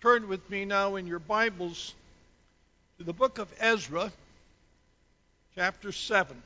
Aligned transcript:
Turn 0.00 0.28
with 0.28 0.48
me 0.48 0.64
now 0.64 0.96
in 0.96 1.06
your 1.06 1.18
Bibles 1.18 1.92
to 2.96 3.04
the 3.04 3.12
book 3.12 3.36
of 3.36 3.52
Ezra, 3.60 4.10
chapter 5.54 5.92
7. 5.92 6.42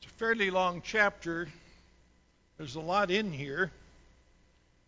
It's 0.00 0.06
a 0.06 0.14
fairly 0.16 0.50
long 0.50 0.82
chapter. 0.84 1.46
There's 2.58 2.74
a 2.74 2.80
lot 2.80 3.12
in 3.12 3.30
here. 3.32 3.70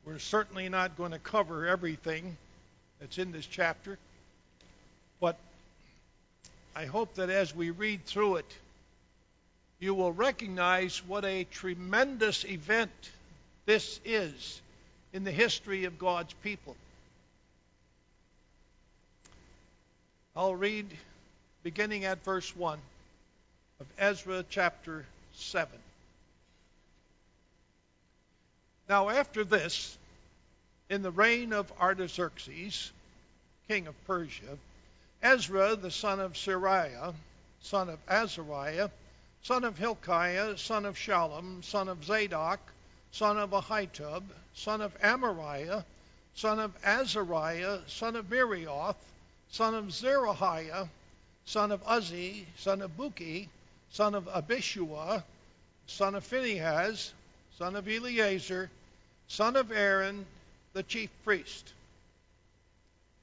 We're 0.07 0.19
certainly 0.19 0.69
not 0.69 0.97
going 0.99 1.13
to 1.13 1.19
cover 1.19 1.67
everything 1.67 2.37
that's 3.01 3.17
in 3.17 3.33
this 3.33 3.47
chapter, 3.47 3.99
but 5.19 5.39
I 6.77 6.85
hope 6.85 7.15
that 7.15 7.31
as 7.31 7.55
we 7.55 7.71
read 7.71 8.05
through 8.05 8.37
it, 8.37 8.57
you 9.81 9.95
will 9.95 10.12
recognize 10.12 11.03
what 11.07 11.25
a 11.25 11.45
tremendous 11.45 12.45
event 12.45 12.91
this 13.65 13.98
is 14.05 14.61
in 15.15 15.25
the 15.25 15.33
history 15.33 15.85
of 15.85 15.98
God's 15.98 16.34
people. 16.43 16.77
I'll 20.37 20.55
read 20.55 20.87
beginning 21.62 22.05
at 22.05 22.23
verse 22.25 22.55
1 22.55 22.79
of 23.81 23.87
Ezra 23.98 24.45
chapter 24.51 25.07
7. 25.34 25.73
Now, 28.89 29.09
after 29.09 29.45
this, 29.45 29.97
in 30.91 31.03
the 31.03 31.11
reign 31.11 31.53
of 31.53 31.73
Artaxerxes, 31.81 32.93
king 33.69 33.87
of 33.87 34.05
Persia, 34.07 34.59
Ezra 35.23 35.77
the 35.77 35.91
son 35.91 36.21
of 36.21 36.35
Seraiah, 36.35 37.15
son 37.63 37.89
of 37.89 37.99
Azariah, 38.07 38.91
son 39.43 39.65
of 39.65 39.79
Hilkiah, 39.79 40.59
son 40.59 40.85
of 40.85 40.97
Shallum, 40.97 41.65
son 41.65 41.89
of 41.89 42.05
Zadok, 42.05 42.61
son 43.12 43.39
of 43.39 43.51
Ahitub, 43.51 44.23
son 44.55 44.81
of 44.81 44.99
Amariah, 45.01 45.85
son 46.35 46.59
of 46.59 46.73
Azariah, 46.85 47.81
son 47.87 48.17
of 48.17 48.27
Meraioth, 48.27 48.97
son 49.51 49.75
of 49.75 49.87
Zerahiah, 49.87 50.89
son 51.47 51.73
of 51.73 51.83
Uzzi, 51.87 52.47
son 52.57 52.83
of 52.83 52.97
Bukki, 52.97 53.49
son 53.91 54.15
of 54.15 54.27
Abishua, 54.27 55.23
son 55.87 56.15
of 56.15 56.25
Phinehas, 56.25 57.12
son 57.59 57.77
of 57.77 57.89
Eleazar, 57.89 58.71
son 59.29 59.57
of 59.57 59.73
Aaron, 59.73 60.27
the 60.75 60.83
chief 60.83 61.08
priest. 61.25 61.72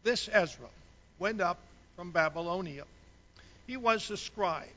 This 0.03 0.29
Ezra 0.31 0.69
went 1.19 1.41
up 1.41 1.59
from 1.95 2.11
Babylonia. 2.11 2.85
He 3.67 3.77
was 3.77 4.09
a 4.09 4.17
scribe, 4.17 4.67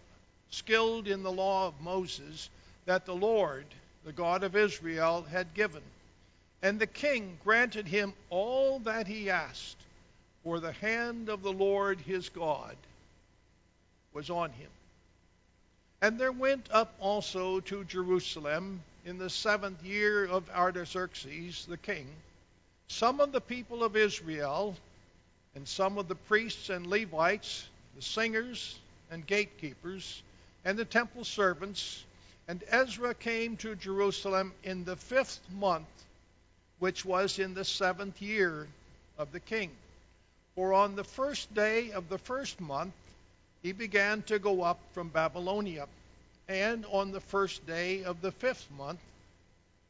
skilled 0.51 1.09
in 1.09 1.23
the 1.23 1.33
law 1.33 1.69
of 1.69 1.81
Moses 1.81 2.51
that 2.85 3.07
the 3.07 3.15
Lord, 3.15 3.65
the 4.05 4.13
God 4.13 4.43
of 4.43 4.57
Israel, 4.57 5.25
had 5.31 5.55
given. 5.55 5.83
And 6.63 6.79
the 6.79 6.87
king 6.87 7.39
granted 7.45 7.87
him 7.87 8.13
all 8.29 8.81
that 8.81 9.07
he 9.07 9.31
asked, 9.31 9.77
for 10.43 10.61
the 10.61 10.73
hand 10.73 11.29
of 11.29 11.43
the 11.43 11.53
Lord 11.53 12.01
his 12.01 12.29
God 12.29 12.77
was 14.13 14.31
on 14.31 14.51
him. 14.51 14.69
And 16.03 16.19
there 16.19 16.33
went 16.33 16.69
up 16.71 16.93
also 17.01 17.61
to 17.61 17.85
Jerusalem 17.85 18.83
in 19.07 19.17
the 19.17 19.31
seventh 19.31 19.83
year 19.83 20.27
of 20.27 20.51
Artaxerxes 20.51 21.67
the 21.67 21.79
king 21.79 22.07
some 22.89 23.21
of 23.21 23.33
the 23.33 23.41
people 23.41 23.83
of 23.83 23.97
Israel, 23.97 24.77
and 25.55 25.67
some 25.67 25.99
of 25.99 26.09
the 26.09 26.15
priests 26.15 26.69
and 26.69 26.87
Levites, 26.87 27.69
the 27.95 28.03
singers 28.03 28.79
and 29.11 29.27
gatekeepers, 29.27 30.23
and 30.65 30.79
the 30.79 30.85
temple 30.85 31.25
servants. 31.25 32.05
And 32.49 32.63
Ezra 32.69 33.15
came 33.15 33.57
to 33.59 33.75
Jerusalem 33.77 34.53
in 34.65 34.85
the 34.85 34.97
fifth 34.97 35.41
month, 35.51 35.87
which 36.79 37.05
was 37.05 37.39
in 37.39 37.55
the 37.55 37.65
seventh 37.65 38.21
year 38.21 38.67
of 39.17 39.33
the 39.33 39.41
king. 39.41 39.71
For 40.55 40.73
on 40.73 40.97
the 40.97 41.05
first 41.05 41.53
day 41.55 41.93
of 41.93 42.09
the 42.09 42.19
first 42.19 42.61
month, 42.61 42.95
he 43.63 43.73
began 43.73 44.23
to 44.23 44.39
go 44.39 44.63
up 44.63 44.79
from 44.93 45.09
Babylonia. 45.09 45.87
And 46.49 46.85
on 46.91 47.13
the 47.13 47.21
first 47.21 47.67
day 47.67 48.05
of 48.05 48.21
the 48.21 48.33
fifth 48.33 48.69
month, 48.77 49.01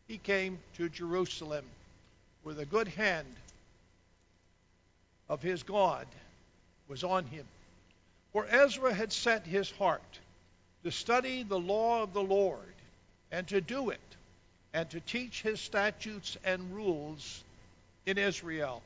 he 0.07 0.19
came 0.19 0.59
to 0.77 0.89
Jerusalem 0.89 1.65
with 2.45 2.61
a 2.61 2.67
good 2.67 2.89
hand 2.89 3.27
of 5.29 5.43
his 5.43 5.63
God 5.63 6.07
was 6.87 7.03
on 7.03 7.25
him. 7.27 7.47
For 8.33 8.47
Ezra 8.47 8.93
had 8.93 9.13
set 9.13 9.47
his 9.47 9.71
heart 9.71 10.21
to 10.83 10.91
study 10.91 11.43
the 11.43 11.59
law 11.59 12.03
of 12.03 12.13
the 12.13 12.23
Lord 12.23 12.75
and 13.33 13.49
to 13.49 13.61
do 13.61 13.91
it 13.91 14.01
and 14.75 14.89
to 14.91 15.01
teach 15.01 15.43
his 15.43 15.61
statutes 15.61 16.37
and 16.45 16.75
rules 16.75 17.43
in 18.07 18.19
Israel. 18.19 18.83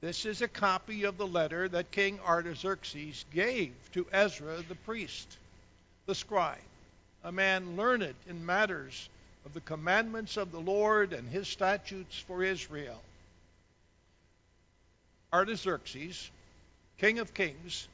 This 0.00 0.26
is 0.26 0.42
a 0.42 0.48
copy 0.48 1.04
of 1.04 1.18
the 1.18 1.26
letter 1.26 1.68
that 1.68 1.90
King 1.90 2.18
Artaxerxes 2.26 3.24
gave 3.32 3.72
to 3.92 4.06
Ezra 4.12 4.62
the 4.68 4.74
priest, 4.74 5.38
the 6.06 6.14
scribe, 6.14 6.58
a 7.22 7.30
man 7.30 7.76
learned 7.76 8.14
in 8.28 8.44
matters 8.44 9.08
of 9.44 9.54
the 9.54 9.60
commandments 9.60 10.36
of 10.36 10.52
the 10.52 10.60
Lord 10.60 11.12
and 11.12 11.28
his 11.28 11.48
statutes 11.48 12.18
for 12.26 12.42
Israel. 12.42 13.00
Artaxerxes, 15.32 16.30
king 16.98 17.18
of 17.18 17.34
kings, 17.34 17.88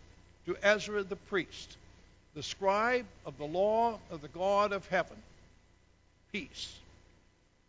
to 0.46 0.56
Ezra 0.62 1.02
the 1.02 1.16
priest, 1.16 1.76
the 2.34 2.42
scribe 2.42 3.06
of 3.24 3.36
the 3.38 3.44
law 3.44 3.98
of 4.10 4.22
the 4.22 4.28
God 4.28 4.72
of 4.72 4.86
heaven, 4.88 5.16
peace. 6.32 6.74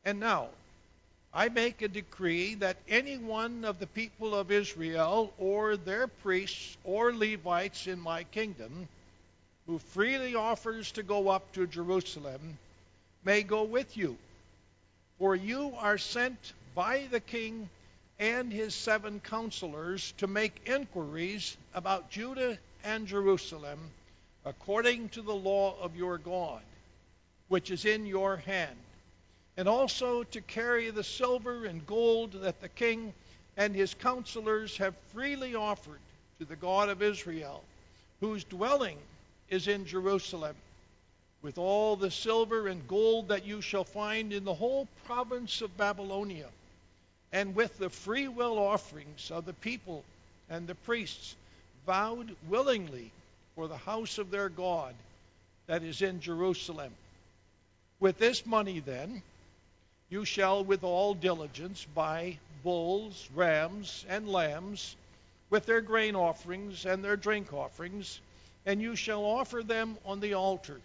And 0.06 0.20
now, 0.20 0.50
I 1.34 1.50
make 1.50 1.82
a 1.82 1.88
decree 1.88 2.56
that 2.56 2.78
any 2.88 3.18
one 3.18 3.66
of 3.66 3.80
the 3.80 3.88
people 3.88 4.34
of 4.34 4.52
Israel, 4.52 5.34
or 5.38 5.78
their 5.78 6.08
priests 6.08 6.78
or 6.84 7.14
Levites 7.14 7.88
in 7.88 8.00
my 8.00 8.24
kingdom, 8.24 8.88
who 9.68 9.80
freely 9.80 10.34
offers 10.34 10.92
to 10.94 11.04
go 11.04 11.28
up 11.28 11.52
to 11.54 11.68
Jerusalem, 11.68 12.58
may 13.28 13.44
go 13.44 13.66
with 13.66 13.98
you. 13.98 14.18
For 15.20 15.36
you 15.36 15.74
are 15.80 15.98
sent 15.98 16.54
by 16.74 17.08
the 17.12 17.20
king 17.20 17.70
and 18.20 18.54
his 18.54 18.74
seven 18.74 19.20
counselors 19.20 20.14
to 20.20 20.28
make 20.28 20.66
inquiries 20.66 21.58
about 21.74 22.10
Judah 22.10 22.58
and 22.86 23.06
Jerusalem 23.06 23.80
according 24.46 25.10
to 25.10 25.22
the 25.22 25.36
law 25.36 25.76
of 25.82 25.98
your 25.98 26.18
God, 26.18 26.62
which 27.50 27.70
is 27.70 27.84
in 27.84 28.06
your 28.06 28.38
hand 28.38 28.78
and 29.58 29.68
also 29.68 30.24
to 30.24 30.40
carry 30.40 30.90
the 30.90 31.04
silver 31.04 31.66
and 31.66 31.86
gold 31.86 32.32
that 32.32 32.62
the 32.62 32.70
king 32.70 33.14
and 33.58 33.76
his 33.76 33.94
counselors 33.94 34.78
have 34.78 34.96
freely 35.14 35.54
offered 35.54 36.00
to 36.40 36.46
the 36.46 36.56
God 36.56 36.88
of 36.88 37.02
Israel, 37.02 37.62
whose 38.22 38.46
dwelling 38.46 38.98
is 39.50 39.68
in 39.68 39.86
Jerusalem, 39.86 40.56
with 41.42 41.58
all 41.58 41.96
the 41.96 42.12
silver 42.12 42.68
and 42.68 42.88
gold 42.88 43.30
that 43.30 43.46
you 43.46 43.62
shall 43.62 43.84
find 43.84 44.34
in 44.34 44.44
the 44.44 44.54
whole 44.54 44.88
province 45.06 45.62
of 45.62 45.78
Babylonia, 45.78 46.48
and 47.32 47.56
with 47.56 47.78
the 47.78 47.90
free 47.90 48.28
will 48.28 48.58
offerings 48.58 49.32
of 49.32 49.46
the 49.46 49.54
people 49.54 50.04
and 50.50 50.68
the 50.68 50.76
priests, 50.76 51.36
vowed 51.86 52.36
willingly 52.50 53.12
for 53.56 53.68
the 53.68 53.78
house 53.78 54.18
of 54.18 54.32
their 54.32 54.50
God 54.50 54.94
that 55.68 55.84
is 55.84 56.02
in 56.02 56.20
Jerusalem. 56.20 56.92
With 58.00 58.18
this 58.18 58.46
money, 58.46 58.80
then, 58.80 59.22
you 60.10 60.26
shall 60.26 60.64
with 60.64 60.84
all 60.84 61.14
diligence 61.14 61.86
buy 61.94 62.38
bulls, 62.64 63.30
rams, 63.36 64.06
and 64.10 64.28
lambs, 64.30 64.96
with 65.50 65.66
their 65.66 65.82
grain 65.82 66.16
offerings 66.16 66.86
and 66.86 67.04
their 67.04 67.18
drink 67.18 67.54
offerings, 67.54 68.20
and 68.66 68.82
you 68.82 68.96
shall 68.96 69.24
offer 69.24 69.64
them 69.64 69.98
on 70.06 70.20
the 70.20 70.34
altar, 70.34 70.80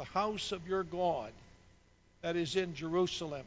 the 0.00 0.18
house 0.18 0.50
of 0.50 0.66
your 0.66 0.82
God, 0.82 1.30
that 2.22 2.34
is 2.34 2.56
in 2.56 2.74
Jerusalem. 2.74 3.44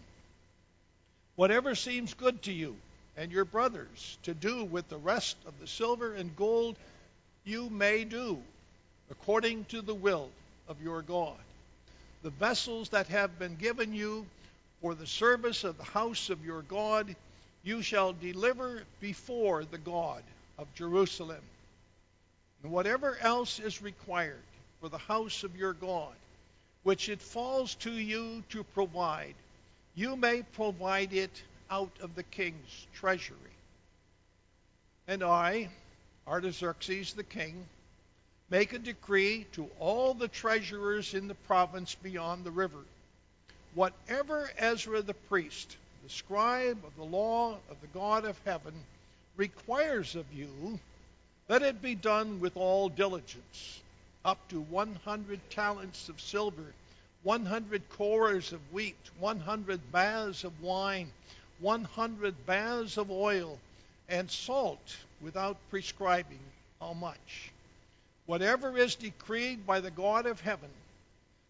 Whatever 1.36 1.74
seems 1.74 2.14
good 2.14 2.44
to 2.44 2.54
you 2.54 2.76
and 3.18 3.32
your 3.32 3.44
brothers 3.44 4.20
to 4.22 4.36
do 4.36 4.64
with 4.66 4.88
the 4.88 4.98
rest 4.98 5.36
of 5.48 5.60
the 5.60 5.66
silver 5.66 6.14
and 6.14 6.36
gold, 6.36 6.76
you 7.44 7.72
may 7.72 8.04
do, 8.04 8.38
according 9.10 9.66
to 9.66 9.82
the 9.82 9.96
will 9.96 10.30
of 10.68 10.80
your 10.84 11.02
God. 11.02 11.34
The 12.22 12.30
vessels 12.30 12.90
that 12.90 13.08
have 13.08 13.40
been 13.40 13.56
given 13.56 13.92
you, 13.92 14.24
for 14.80 14.94
the 14.94 15.08
service 15.08 15.64
of 15.64 15.80
the 15.80 15.84
house 15.84 16.30
of 16.30 16.46
your 16.46 16.62
God, 16.62 17.16
you 17.64 17.82
shall 17.82 18.14
deliver 18.14 18.84
before 19.00 19.66
the 19.66 19.80
God 19.80 20.22
of 20.60 20.68
Jerusalem. 20.76 21.42
And 22.62 22.72
whatever 22.72 23.18
else 23.20 23.58
is 23.58 23.82
required 23.82 24.44
for 24.82 24.88
the 24.88 25.00
house 25.00 25.44
of 25.44 25.58
your 25.58 25.74
God, 25.74 26.14
which 26.84 27.10
it 27.10 27.22
falls 27.22 27.76
to 27.76 27.92
you 27.92 28.44
to 28.50 28.64
provide, 28.64 29.36
you 29.96 30.16
may 30.16 30.42
provide 30.42 31.14
it 31.14 31.42
out 31.70 31.92
of 32.02 32.16
the 32.16 32.24
king's 32.24 32.88
treasury. 32.94 33.38
And 35.08 35.24
I, 35.24 35.70
Artaxerxes 36.28 37.14
the 37.14 37.24
king, 37.24 37.66
make 38.50 38.74
a 38.74 38.80
decree 38.80 39.46
to 39.54 39.70
all 39.80 40.14
the 40.14 40.28
treasurers 40.28 41.14
in 41.14 41.28
the 41.28 41.36
province 41.36 41.96
beyond 41.96 42.44
the 42.44 42.52
river. 42.52 42.80
Whatever 43.76 44.52
Ezra 44.58 45.02
the 45.02 45.14
priest, 45.14 45.78
the 46.04 46.10
scribe 46.10 46.84
of 46.86 46.96
the 46.96 47.04
law 47.04 47.58
of 47.70 47.82
the 47.82 47.88
God 47.88 48.26
of 48.26 48.40
heaven, 48.46 48.74
requires 49.36 50.16
of 50.16 50.26
you, 50.34 50.80
let 51.50 51.62
it 51.62 51.82
be 51.82 51.96
done 51.96 52.40
with 52.40 52.56
all 52.56 52.90
diligence, 52.90 53.82
up 54.26 54.48
to 54.50 54.62
100 54.62 55.40
talents 55.50 56.10
of 56.10 56.22
silver, 56.22 56.74
100 57.24 57.90
cors 57.90 58.54
of 58.54 58.60
wheat, 58.72 58.96
100 59.20 59.92
baths 59.92 60.44
of 60.44 60.62
wine, 60.62 61.12
100 61.60 62.46
baths 62.46 62.98
of 62.98 63.12
oil, 63.12 63.60
and 64.10 64.30
salt 64.30 64.98
without 65.22 65.58
prescribing 65.70 66.40
how 66.80 66.94
much. 66.94 67.52
Whatever 68.26 68.78
is 68.78 68.96
decreed 68.96 69.66
by 69.66 69.80
the 69.80 69.92
God 69.92 70.26
of 70.26 70.40
heaven, 70.40 70.70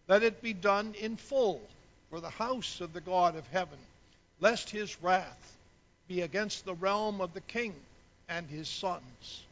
let 0.08 0.22
it 0.22 0.42
be 0.42 0.52
done 0.52 0.94
in 1.00 1.16
full 1.16 1.60
for 2.10 2.20
the 2.20 2.30
house 2.30 2.80
of 2.80 2.92
the 2.92 3.00
God 3.00 3.36
of 3.36 3.46
heaven, 3.48 3.78
lest 4.40 4.70
his 4.70 5.00
wrath 5.02 5.56
be 6.08 6.20
against 6.20 6.64
the 6.64 6.74
realm 6.74 7.20
of 7.20 7.32
the 7.34 7.40
king 7.40 7.74
and 8.28 8.48
his 8.48 8.68
sons. 8.68 9.43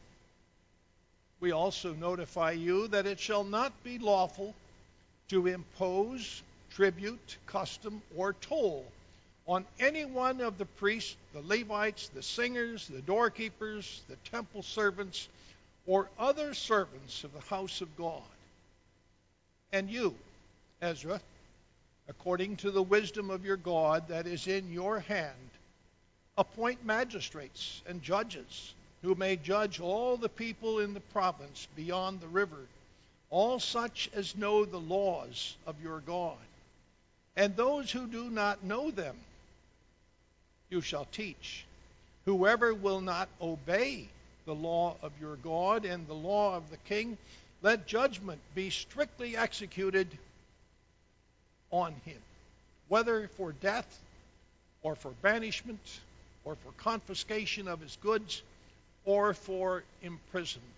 We 1.43 1.51
also 1.51 1.93
notify 1.95 2.51
you 2.51 2.87
that 2.87 3.05
it 3.05 3.19
shall 3.19 3.43
not 3.43 3.73
be 3.83 3.97
lawful 3.97 4.55
to 5.27 5.47
impose 5.47 6.41
tribute, 6.69 7.35
custom, 7.47 8.01
or 8.15 8.31
toll 8.31 8.85
on 9.45 9.65
any 9.77 10.05
one 10.05 10.39
of 10.39 10.57
the 10.57 10.63
priests, 10.63 11.17
the 11.33 11.41
Levites, 11.41 12.07
the 12.07 12.23
singers, 12.23 12.87
the 12.87 13.01
doorkeepers, 13.01 14.03
the 14.07 14.15
temple 14.31 14.63
servants, 14.63 15.27
or 15.85 16.07
other 16.17 16.53
servants 16.53 17.25
of 17.25 17.33
the 17.33 17.41
house 17.41 17.81
of 17.81 17.93
God. 17.97 18.23
And 19.73 19.89
you, 19.89 20.15
Ezra, 20.81 21.19
according 22.07 22.55
to 22.55 22.71
the 22.71 22.81
wisdom 22.81 23.29
of 23.29 23.43
your 23.43 23.57
God 23.57 24.07
that 24.07 24.27
is 24.27 24.47
in 24.47 24.71
your 24.71 25.01
hand, 25.01 25.49
appoint 26.37 26.85
magistrates 26.85 27.81
and 27.85 28.01
judges 28.01 28.73
who 29.03 29.15
may 29.15 29.35
judge 29.35 29.81
all 29.81 30.15
the 30.17 30.29
people 30.29 30.79
in 30.79 30.93
the 30.93 30.99
province 30.99 31.67
beyond 31.75 32.21
the 32.21 32.27
river, 32.27 32.65
all 33.29 33.59
such 33.59 34.09
as 34.15 34.35
know 34.35 34.63
the 34.63 34.79
laws 34.79 35.55
of 35.67 35.75
your 35.83 35.99
God. 35.99 36.37
And 37.35 37.55
those 37.55 37.91
who 37.91 38.07
do 38.07 38.29
not 38.29 38.63
know 38.63 38.91
them, 38.91 39.15
you 40.69 40.79
shall 40.81 41.05
teach. 41.11 41.65
Whoever 42.25 42.73
will 42.73 43.01
not 43.01 43.27
obey 43.41 44.07
the 44.45 44.55
law 44.55 44.95
of 45.01 45.11
your 45.19 45.35
God 45.37 45.83
and 45.83 46.07
the 46.07 46.13
law 46.13 46.55
of 46.55 46.69
the 46.69 46.77
king, 46.77 47.17
let 47.61 47.85
judgment 47.85 48.39
be 48.55 48.69
strictly 48.69 49.35
executed 49.35 50.07
on 51.71 51.93
him, 52.05 52.21
whether 52.87 53.27
for 53.27 53.51
death 53.51 53.99
or 54.81 54.95
for 54.95 55.11
banishment 55.21 55.99
or 56.45 56.55
for 56.55 56.71
confiscation 56.77 57.67
of 57.67 57.81
his 57.81 57.97
goods 58.01 58.41
or 59.05 59.33
for 59.33 59.83
imprisonment. 60.01 60.69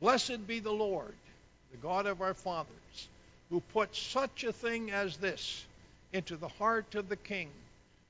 Blessed 0.00 0.46
be 0.46 0.60
the 0.60 0.72
Lord, 0.72 1.14
the 1.70 1.76
God 1.78 2.06
of 2.06 2.20
our 2.20 2.34
fathers, 2.34 3.08
who 3.50 3.60
put 3.60 3.94
such 3.94 4.44
a 4.44 4.52
thing 4.52 4.90
as 4.90 5.16
this 5.16 5.64
into 6.12 6.36
the 6.36 6.48
heart 6.48 6.94
of 6.94 7.08
the 7.08 7.16
king 7.16 7.48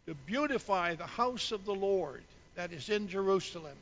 to 0.06 0.14
beautify 0.14 0.94
the 0.94 1.06
house 1.06 1.52
of 1.52 1.64
the 1.64 1.74
Lord 1.74 2.22
that 2.54 2.72
is 2.72 2.88
in 2.88 3.08
Jerusalem, 3.08 3.76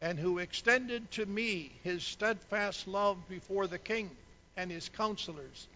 and 0.00 0.18
who 0.18 0.38
extended 0.38 1.10
to 1.12 1.26
me 1.26 1.70
his 1.82 2.02
steadfast 2.02 2.88
love 2.88 3.16
before 3.28 3.66
the 3.66 3.78
king 3.78 4.10
and 4.56 4.70
his 4.70 4.88
counselors, 4.88 5.66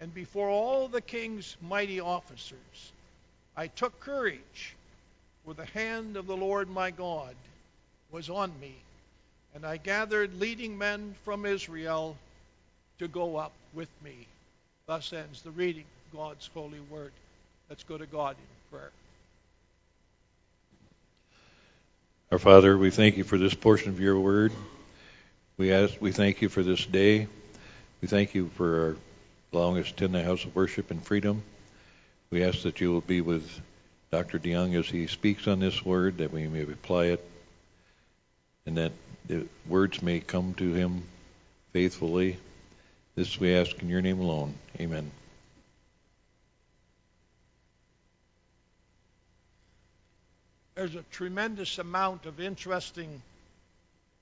and 0.00 0.12
before 0.14 0.48
all 0.48 0.88
the 0.88 1.00
king's 1.00 1.56
mighty 1.62 2.00
officers. 2.00 2.92
I 3.56 3.68
took 3.68 3.98
courage, 4.00 4.74
for 5.44 5.54
the 5.54 5.66
hand 5.66 6.16
of 6.16 6.26
the 6.26 6.36
Lord 6.36 6.68
my 6.68 6.90
God 6.90 7.34
was 8.14 8.30
on 8.30 8.52
me, 8.60 8.72
and 9.56 9.66
I 9.66 9.76
gathered 9.76 10.38
leading 10.38 10.78
men 10.78 11.16
from 11.24 11.44
Israel 11.44 12.16
to 13.00 13.08
go 13.08 13.36
up 13.36 13.50
with 13.74 13.88
me. 14.04 14.14
Thus 14.86 15.12
ends 15.12 15.42
the 15.42 15.50
reading 15.50 15.82
of 15.82 16.18
God's 16.18 16.48
holy 16.54 16.78
word. 16.88 17.10
Let's 17.68 17.82
go 17.82 17.98
to 17.98 18.06
God 18.06 18.36
in 18.36 18.78
prayer. 18.78 18.92
Our 22.30 22.38
Father, 22.38 22.78
we 22.78 22.90
thank 22.90 23.16
you 23.16 23.24
for 23.24 23.36
this 23.36 23.52
portion 23.52 23.88
of 23.88 23.98
your 23.98 24.20
word. 24.20 24.52
We 25.56 25.72
ask, 25.72 26.00
we 26.00 26.12
thank 26.12 26.40
you 26.40 26.48
for 26.48 26.62
this 26.62 26.86
day. 26.86 27.26
We 28.00 28.06
thank 28.06 28.32
you 28.32 28.48
for 28.54 28.96
allowing 29.52 29.80
us 29.80 29.88
to 29.88 29.92
attend 29.92 30.14
the 30.14 30.22
house 30.22 30.44
of 30.44 30.54
worship 30.54 30.92
in 30.92 31.00
freedom. 31.00 31.42
We 32.30 32.44
ask 32.44 32.62
that 32.62 32.80
you 32.80 32.92
will 32.92 33.00
be 33.00 33.22
with 33.22 33.50
Dr. 34.12 34.38
DeYoung 34.38 34.78
as 34.78 34.86
he 34.86 35.08
speaks 35.08 35.48
on 35.48 35.58
this 35.58 35.84
word, 35.84 36.18
that 36.18 36.32
we 36.32 36.46
may 36.46 36.62
apply 36.62 37.06
it, 37.06 37.28
and 38.66 38.76
that 38.76 38.92
the 39.26 39.46
words 39.68 40.02
may 40.02 40.20
come 40.20 40.54
to 40.54 40.72
him 40.72 41.02
faithfully. 41.72 42.38
This 43.14 43.38
we 43.38 43.54
ask 43.54 43.80
in 43.82 43.88
your 43.88 44.02
name 44.02 44.20
alone. 44.20 44.54
Amen. 44.80 45.10
There's 50.74 50.94
a 50.96 51.04
tremendous 51.12 51.78
amount 51.78 52.26
of 52.26 52.40
interesting 52.40 53.22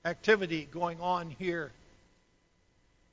activity 0.05 0.67
going 0.71 0.99
on 1.01 1.31
here. 1.39 1.71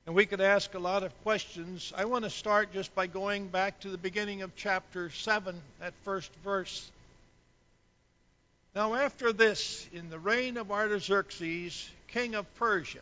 And 0.06 0.14
we 0.14 0.26
could 0.26 0.40
ask 0.40 0.74
a 0.74 0.78
lot 0.78 1.04
of 1.04 1.22
questions. 1.22 1.92
I 1.96 2.04
want 2.04 2.24
to 2.24 2.30
start 2.30 2.72
just 2.72 2.94
by 2.94 3.06
going 3.06 3.48
back 3.48 3.80
to 3.80 3.88
the 3.88 3.98
beginning 3.98 4.42
of 4.42 4.54
chapter 4.56 5.08
7, 5.10 5.54
that 5.78 5.94
first 6.04 6.30
verse. 6.44 6.90
Now, 8.74 8.94
after 8.94 9.32
this, 9.32 9.88
in 9.92 10.10
the 10.10 10.18
reign 10.18 10.56
of 10.56 10.70
Artaxerxes, 10.70 11.90
king 12.08 12.34
of 12.34 12.52
Persia. 12.56 13.00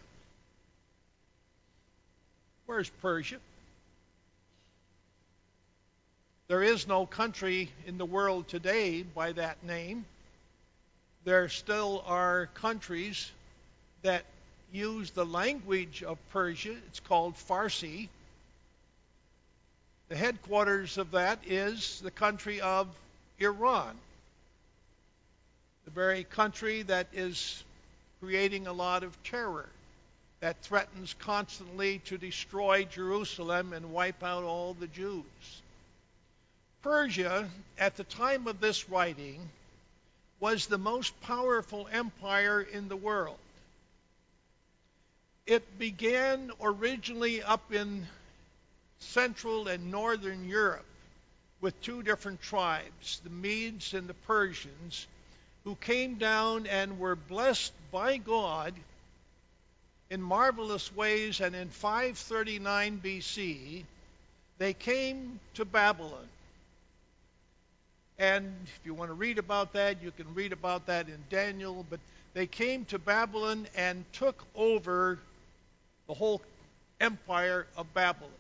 Where's 2.66 2.88
Persia? 2.88 3.38
There 6.48 6.62
is 6.62 6.86
no 6.86 7.04
country 7.04 7.70
in 7.86 7.98
the 7.98 8.06
world 8.06 8.48
today 8.48 9.02
by 9.02 9.32
that 9.32 9.62
name 9.62 10.06
there 11.28 11.50
still 11.50 12.02
are 12.06 12.48
countries 12.54 13.30
that 14.00 14.24
use 14.72 15.10
the 15.10 15.26
language 15.26 16.02
of 16.02 16.16
Persia. 16.30 16.74
It's 16.86 17.00
called 17.00 17.34
Farsi. 17.34 18.08
The 20.08 20.16
headquarters 20.16 20.96
of 20.96 21.10
that 21.10 21.40
is 21.46 22.00
the 22.00 22.10
country 22.10 22.62
of 22.62 22.88
Iran, 23.38 23.94
the 25.88 25.94
very 25.94 26.24
country 26.24 26.82
that 26.82 27.06
is 27.14 27.64
creating 28.20 28.66
a 28.66 28.72
lot 28.74 29.02
of 29.02 29.22
terror, 29.22 29.70
that 30.40 30.60
threatens 30.60 31.14
constantly 31.18 32.00
to 32.00 32.18
destroy 32.18 32.84
Jerusalem 32.84 33.72
and 33.72 33.90
wipe 33.90 34.22
out 34.22 34.44
all 34.44 34.74
the 34.74 34.86
Jews. 34.86 35.24
Persia, 36.82 37.48
at 37.78 37.96
the 37.96 38.04
time 38.04 38.46
of 38.48 38.60
this 38.60 38.90
writing, 38.90 39.48
was 40.40 40.66
the 40.66 40.76
most 40.76 41.18
powerful 41.22 41.88
empire 41.90 42.60
in 42.60 42.88
the 42.88 42.96
world. 42.96 43.38
It 45.46 45.78
began 45.78 46.50
originally 46.60 47.42
up 47.42 47.72
in 47.72 48.06
Central 48.98 49.68
and 49.68 49.90
Northern 49.90 50.46
Europe 50.46 50.84
with 51.62 51.80
two 51.80 52.02
different 52.02 52.42
tribes, 52.42 53.22
the 53.24 53.30
Medes 53.30 53.94
and 53.94 54.06
the 54.06 54.12
Persians, 54.26 55.06
who 55.68 55.74
came 55.74 56.14
down 56.14 56.66
and 56.66 56.98
were 56.98 57.14
blessed 57.14 57.74
by 57.92 58.16
God 58.16 58.72
in 60.08 60.22
marvelous 60.22 60.90
ways. 60.96 61.42
And 61.42 61.54
in 61.54 61.68
539 61.68 63.02
BC, 63.04 63.84
they 64.56 64.72
came 64.72 65.38
to 65.52 65.66
Babylon. 65.66 66.26
And 68.18 68.46
if 68.64 68.80
you 68.86 68.94
want 68.94 69.10
to 69.10 69.14
read 69.14 69.36
about 69.36 69.74
that, 69.74 70.02
you 70.02 70.10
can 70.10 70.34
read 70.34 70.54
about 70.54 70.86
that 70.86 71.06
in 71.08 71.22
Daniel. 71.28 71.84
But 71.90 72.00
they 72.32 72.46
came 72.46 72.86
to 72.86 72.98
Babylon 72.98 73.66
and 73.76 74.06
took 74.14 74.42
over 74.56 75.18
the 76.06 76.14
whole 76.14 76.40
empire 76.98 77.66
of 77.76 77.92
Babylon. 77.92 78.32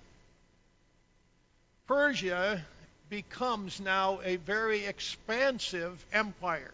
Persia 1.86 2.64
becomes 3.10 3.80
now 3.80 4.18
a 4.24 4.36
very 4.36 4.86
expansive 4.86 6.02
empire. 6.10 6.72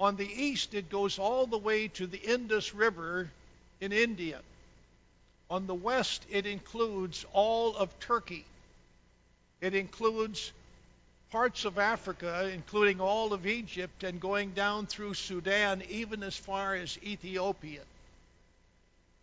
On 0.00 0.16
the 0.16 0.30
east, 0.30 0.74
it 0.74 0.90
goes 0.90 1.18
all 1.18 1.46
the 1.46 1.58
way 1.58 1.88
to 1.88 2.06
the 2.06 2.18
Indus 2.18 2.74
River 2.74 3.30
in 3.80 3.92
India. 3.92 4.40
On 5.50 5.66
the 5.66 5.74
west, 5.74 6.24
it 6.30 6.46
includes 6.46 7.24
all 7.32 7.76
of 7.76 7.98
Turkey. 7.98 8.44
It 9.60 9.74
includes 9.74 10.52
parts 11.30 11.64
of 11.64 11.78
Africa, 11.78 12.50
including 12.52 13.00
all 13.00 13.32
of 13.32 13.46
Egypt, 13.46 14.04
and 14.04 14.20
going 14.20 14.52
down 14.52 14.86
through 14.86 15.14
Sudan, 15.14 15.82
even 15.88 16.22
as 16.22 16.36
far 16.36 16.74
as 16.74 16.98
Ethiopia. 17.02 17.82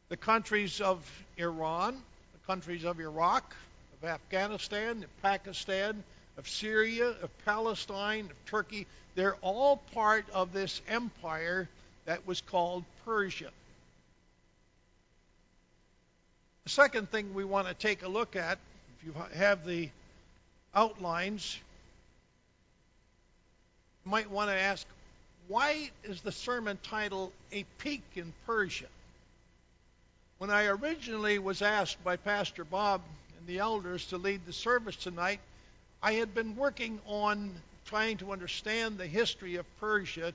The 0.09 0.17
countries 0.17 0.81
of 0.81 1.09
Iran, 1.37 1.93
the 1.93 2.45
countries 2.45 2.83
of 2.83 2.99
Iraq, 2.99 3.55
of 4.01 4.09
Afghanistan, 4.09 5.05
Pakistan, 5.21 6.03
of 6.37 6.47
Syria, 6.47 7.09
of 7.21 7.29
Palestine, 7.45 8.25
of 8.25 8.45
Turkey, 8.45 8.87
they're 9.15 9.35
all 9.41 9.77
part 9.93 10.25
of 10.33 10.51
this 10.53 10.81
empire 10.87 11.69
that 12.05 12.27
was 12.27 12.41
called 12.41 12.83
Persia. 13.05 13.49
The 16.65 16.69
second 16.69 17.11
thing 17.11 17.33
we 17.33 17.45
want 17.45 17.67
to 17.67 17.73
take 17.73 18.03
a 18.03 18.07
look 18.07 18.35
at, 18.35 18.57
if 18.99 19.05
you 19.05 19.13
have 19.35 19.65
the 19.65 19.89
outlines, 20.73 21.57
you 24.03 24.11
might 24.11 24.29
want 24.29 24.49
to 24.49 24.55
ask, 24.55 24.85
why 25.47 25.91
is 26.03 26.21
the 26.21 26.31
sermon 26.31 26.79
titled 26.83 27.31
A 27.51 27.63
Peak 27.77 28.03
in 28.15 28.33
Persia? 28.45 28.87
When 30.37 30.49
I 30.49 30.65
originally 30.65 31.39
was 31.39 31.61
asked 31.61 32.03
by 32.03 32.17
Pastor 32.17 32.65
Bob 32.65 33.01
and 33.37 33.47
the 33.47 33.59
elders 33.59 34.07
to 34.07 34.17
lead 34.17 34.41
the 34.45 34.53
service 34.53 34.95
tonight, 34.95 35.39
I 36.05 36.13
had 36.13 36.35
been 36.35 36.55
working 36.55 36.99
on 37.07 37.51
trying 37.85 38.17
to 38.17 38.31
understand 38.31 38.99
the 38.99 39.07
history 39.07 39.55
of 39.55 39.65
Persia, 39.79 40.33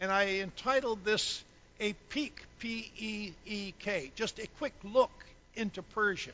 and 0.00 0.12
I 0.12 0.38
entitled 0.38 1.04
this 1.04 1.42
A 1.80 1.92
Peek, 2.08 2.40
P 2.60 2.92
E 2.96 3.32
E 3.44 3.74
K, 3.80 4.12
just 4.14 4.38
a 4.38 4.46
quick 4.58 4.74
look 4.84 5.10
into 5.56 5.82
Persia. 5.82 6.30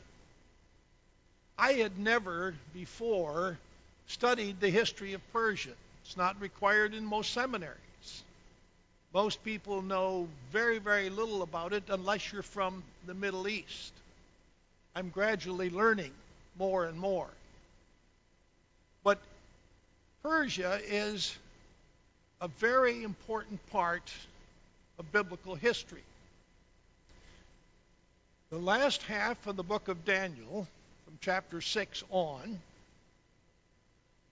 I 1.57 1.71
had 1.73 1.97
never 1.97 2.53
before 2.75 3.57
studied 4.05 4.59
the 4.59 4.69
history 4.69 5.13
of 5.13 5.33
Persia. 5.33 5.73
It's 6.03 6.15
not 6.15 6.39
required 6.39 6.93
in 6.93 7.05
most 7.05 7.33
seminaries. 7.33 7.79
Most 9.15 9.43
people 9.43 9.81
know 9.81 10.27
very, 10.51 10.77
very 10.77 11.09
little 11.09 11.41
about 11.41 11.73
it 11.73 11.85
unless 11.89 12.31
you're 12.31 12.43
from 12.43 12.83
the 13.07 13.15
Middle 13.15 13.47
East. 13.47 13.93
I'm 14.95 15.09
gradually 15.09 15.71
learning 15.71 16.11
more 16.59 16.85
and 16.85 16.99
more. 16.99 17.29
Persia 20.25 20.81
is 20.87 21.37
a 22.41 22.47
very 22.47 23.03
important 23.03 23.63
part 23.69 24.11
of 24.97 25.11
biblical 25.11 25.53
history. 25.53 26.01
The 28.49 28.57
last 28.57 29.03
half 29.03 29.45
of 29.45 29.55
the 29.55 29.61
book 29.61 29.87
of 29.87 30.03
Daniel, 30.03 30.67
from 31.05 31.19
chapter 31.21 31.61
6 31.61 32.03
on, 32.09 32.59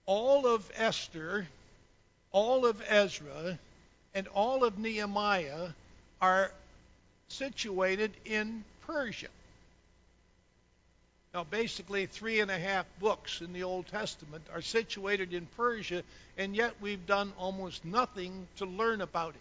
all 0.04 0.48
of 0.48 0.68
Esther, 0.74 1.46
all 2.32 2.66
of 2.66 2.82
Ezra, 2.88 3.56
and 4.16 4.26
all 4.34 4.64
of 4.64 4.76
Nehemiah 4.76 5.68
are 6.20 6.50
situated 7.28 8.10
in 8.24 8.64
Persia. 8.84 9.28
Now, 11.34 11.42
basically, 11.42 12.06
three 12.06 12.38
and 12.38 12.50
a 12.50 12.58
half 12.58 12.86
books 13.00 13.40
in 13.40 13.52
the 13.52 13.64
Old 13.64 13.88
Testament 13.88 14.46
are 14.54 14.62
situated 14.62 15.34
in 15.34 15.46
Persia, 15.56 16.04
and 16.38 16.54
yet 16.54 16.74
we've 16.80 17.04
done 17.06 17.32
almost 17.36 17.84
nothing 17.84 18.46
to 18.58 18.66
learn 18.66 19.00
about 19.00 19.34
it. 19.34 19.40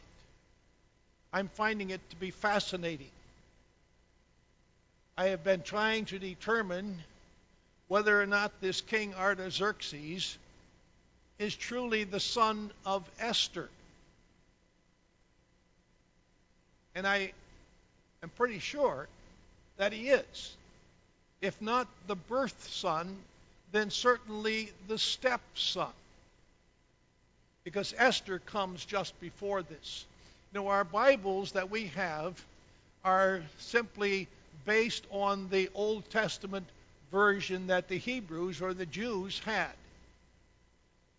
I'm 1.31 1.49
finding 1.49 1.91
it 1.91 2.01
to 2.09 2.15
be 2.15 2.31
fascinating. 2.31 3.11
I 5.15 5.25
have 5.25 5.43
been 5.43 5.61
trying 5.61 6.05
to 6.05 6.17
determine 6.17 6.97
whether 7.89 8.19
or 8.19 8.25
not 8.25 8.59
this 8.59 8.81
King 8.81 9.13
Artaxerxes 9.13 10.35
is 11.37 11.55
truly 11.55 12.05
the 12.05 12.19
son 12.19 12.71
of 12.87 13.07
Esther. 13.19 13.69
And 16.95 17.05
I 17.05 17.33
am 18.23 18.29
pretty 18.29 18.57
sure 18.57 19.07
that 19.77 19.93
he 19.93 20.09
is 20.09 20.55
if 21.43 21.61
not 21.61 21.87
the 22.07 22.15
birth 22.15 22.69
son, 22.71 23.17
then 23.73 23.91
certainly 23.91 24.71
the 24.87 24.97
stepson. 24.97 25.91
Because 27.65 27.93
Esther 27.97 28.39
comes 28.39 28.85
just 28.85 29.19
before 29.19 29.61
this. 29.61 30.05
Know, 30.53 30.69
our 30.69 30.85
Bibles 30.85 31.51
that 31.51 31.69
we 31.69 31.87
have 31.87 32.41
are 33.03 33.41
simply 33.57 34.29
based 34.63 35.05
on 35.11 35.49
the 35.49 35.69
Old 35.75 36.09
Testament 36.09 36.65
version 37.11 37.67
that 37.67 37.89
the 37.89 37.97
Hebrews 37.97 38.61
or 38.61 38.73
the 38.73 38.85
Jews 38.85 39.39
had. 39.39 39.73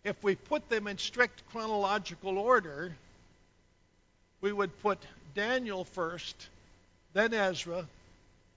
If 0.03 0.21
we 0.23 0.35
put 0.35 0.69
them 0.69 0.87
in 0.87 0.97
strict 0.97 1.43
chronological 1.51 2.39
order, 2.39 2.95
we 4.41 4.51
would 4.51 4.81
put 4.81 4.99
Daniel 5.35 5.83
first, 5.83 6.47
then 7.13 7.33
Ezra, 7.33 7.85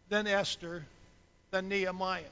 then 0.09 0.27
Esther, 0.27 0.85
than 1.51 1.69
Nehemiah. 1.69 2.23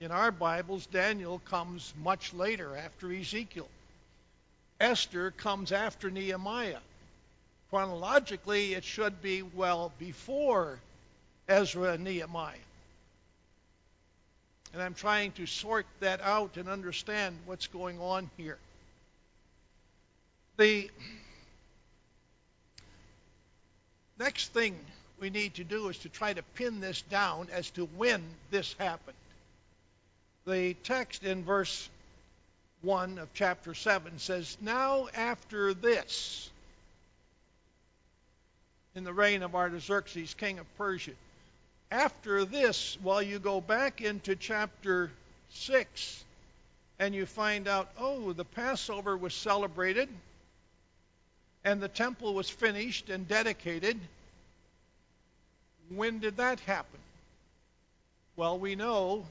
In 0.00 0.10
our 0.10 0.30
Bibles, 0.30 0.86
Daniel 0.86 1.40
comes 1.40 1.92
much 2.02 2.32
later 2.32 2.76
after 2.76 3.12
Ezekiel. 3.12 3.68
Esther 4.80 5.30
comes 5.32 5.72
after 5.72 6.10
Nehemiah. 6.10 6.78
Chronologically, 7.68 8.74
it 8.74 8.82
should 8.82 9.20
be 9.20 9.42
well 9.42 9.92
before 9.98 10.78
Ezra 11.48 11.92
and 11.92 12.04
Nehemiah. 12.04 12.54
And 14.72 14.82
I'm 14.82 14.94
trying 14.94 15.32
to 15.32 15.46
sort 15.46 15.86
that 15.98 16.20
out 16.22 16.56
and 16.56 16.68
understand 16.68 17.36
what's 17.44 17.66
going 17.66 18.00
on 18.00 18.30
here. 18.36 18.58
The 20.56 20.90
next 24.18 24.52
thing 24.52 24.78
we 25.20 25.30
need 25.30 25.54
to 25.54 25.64
do 25.64 25.88
is 25.88 25.98
to 25.98 26.08
try 26.08 26.32
to 26.32 26.42
pin 26.54 26.80
this 26.80 27.02
down 27.02 27.48
as 27.52 27.70
to 27.70 27.84
when 27.96 28.22
this 28.50 28.74
happened. 28.78 29.16
The 30.46 30.74
text 30.82 31.22
in 31.22 31.44
verse 31.44 31.88
1 32.82 33.18
of 33.18 33.28
chapter 33.34 33.74
7 33.74 34.18
says, 34.18 34.56
Now 34.60 35.08
after 35.14 35.74
this, 35.74 36.50
in 38.94 39.04
the 39.04 39.12
reign 39.12 39.42
of 39.42 39.54
Artaxerxes, 39.54 40.34
king 40.34 40.58
of 40.58 40.66
Persia, 40.78 41.12
after 41.90 42.44
this, 42.44 42.96
while 43.02 43.22
you 43.22 43.38
go 43.38 43.60
back 43.60 44.00
into 44.00 44.34
chapter 44.36 45.10
6 45.50 46.24
and 46.98 47.14
you 47.14 47.26
find 47.26 47.68
out, 47.68 47.90
oh, 47.98 48.32
the 48.32 48.44
Passover 48.44 49.16
was 49.16 49.34
celebrated 49.34 50.08
and 51.64 51.80
the 51.80 51.88
temple 51.88 52.32
was 52.32 52.48
finished 52.48 53.10
and 53.10 53.28
dedicated 53.28 53.98
when 55.94 56.18
did 56.20 56.36
that 56.36 56.60
happen? 56.60 57.00
Well, 58.36 58.58
we 58.58 58.74
know 58.76 59.24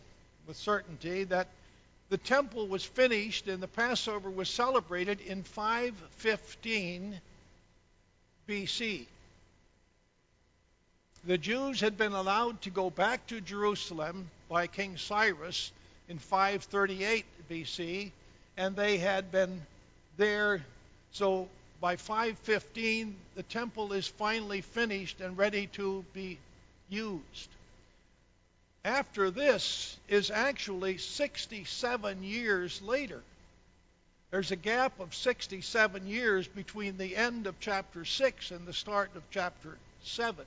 with 0.45 0.57
certainty 0.57 1.23
that 1.25 1.47
the 2.09 2.17
temple 2.17 2.67
was 2.67 2.83
finished 2.83 3.47
and 3.47 3.61
the 3.61 3.67
Passover 3.67 4.29
was 4.29 4.49
celebrated 4.49 5.21
in 5.21 5.43
515 5.43 7.19
BC. 8.47 9.05
The 11.25 11.37
Jews 11.37 11.81
had 11.81 11.97
been 11.97 12.13
allowed 12.13 12.61
to 12.63 12.69
go 12.69 12.89
back 12.89 13.27
to 13.27 13.41
Jerusalem 13.41 14.29
by 14.47 14.67
King 14.67 14.97
Cyrus 14.97 15.71
in 16.07 16.17
538 16.17 17.25
BC, 17.49 18.11
and 18.57 18.75
they 18.75 18.97
had 18.97 19.31
been 19.31 19.61
there. 20.17 20.63
So 21.11 21.47
by 21.81 21.95
515, 21.95 23.15
the 23.35 23.43
temple 23.43 23.93
is 23.93 24.07
finally 24.07 24.61
finished 24.61 25.21
and 25.21 25.37
ready 25.37 25.67
to 25.73 26.03
be 26.13 26.37
used. 26.89 27.49
After 28.83 29.29
this 29.29 29.97
is 30.07 30.31
actually 30.31 30.97
67 30.97 32.23
years 32.23 32.81
later. 32.81 33.21
There's 34.31 34.51
a 34.51 34.55
gap 34.55 34.99
of 34.99 35.15
67 35.15 36.07
years 36.07 36.47
between 36.47 36.97
the 36.97 37.15
end 37.15 37.47
of 37.47 37.59
chapter 37.59 38.05
6 38.05 38.51
and 38.51 38.65
the 38.65 38.73
start 38.73 39.09
of 39.15 39.23
chapter 39.31 39.77
7. 40.03 40.45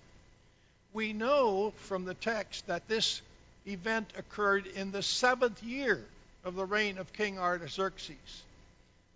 We 0.92 1.12
know 1.12 1.72
from 1.76 2.04
the 2.04 2.14
text 2.14 2.66
that 2.68 2.86
this 2.88 3.20
event 3.66 4.12
occurred 4.16 4.66
in 4.66 4.92
the 4.92 5.02
seventh 5.02 5.62
year 5.62 6.02
of 6.44 6.54
the 6.54 6.64
reign 6.64 6.98
of 6.98 7.12
King 7.12 7.38
Artaxerxes. 7.38 8.42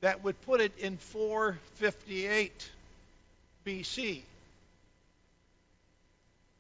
That 0.00 0.24
would 0.24 0.40
put 0.42 0.60
it 0.60 0.76
in 0.78 0.96
458 0.96 2.70
BC 3.64 4.22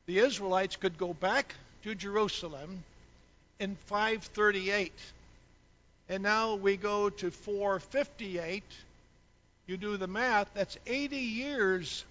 the 0.06 0.18
Israelites 0.18 0.76
could 0.76 0.98
go 0.98 1.12
back 1.12 1.54
to 1.82 1.94
Jerusalem 1.94 2.84
in 3.58 3.76
538. 3.86 4.92
And 6.08 6.22
now 6.22 6.54
we 6.54 6.76
go 6.76 7.10
to 7.10 7.30
458. 7.30 8.62
You 9.66 9.76
do 9.76 9.96
the 9.96 10.06
math, 10.06 10.48
that's 10.54 10.78
80 10.86 11.16
years 11.16 12.04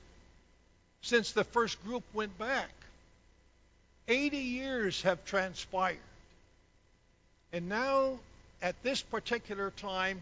since 1.02 1.32
the 1.32 1.46
first 1.46 1.84
group 1.86 2.04
went 2.14 2.38
back. 2.38 2.70
80 4.08 4.38
years 4.38 5.02
have 5.04 5.24
transpired. 5.26 5.98
And 7.54 7.70
now, 7.70 8.20
at 8.62 8.76
this 8.84 9.02
particular 9.02 9.72
time, 9.72 10.22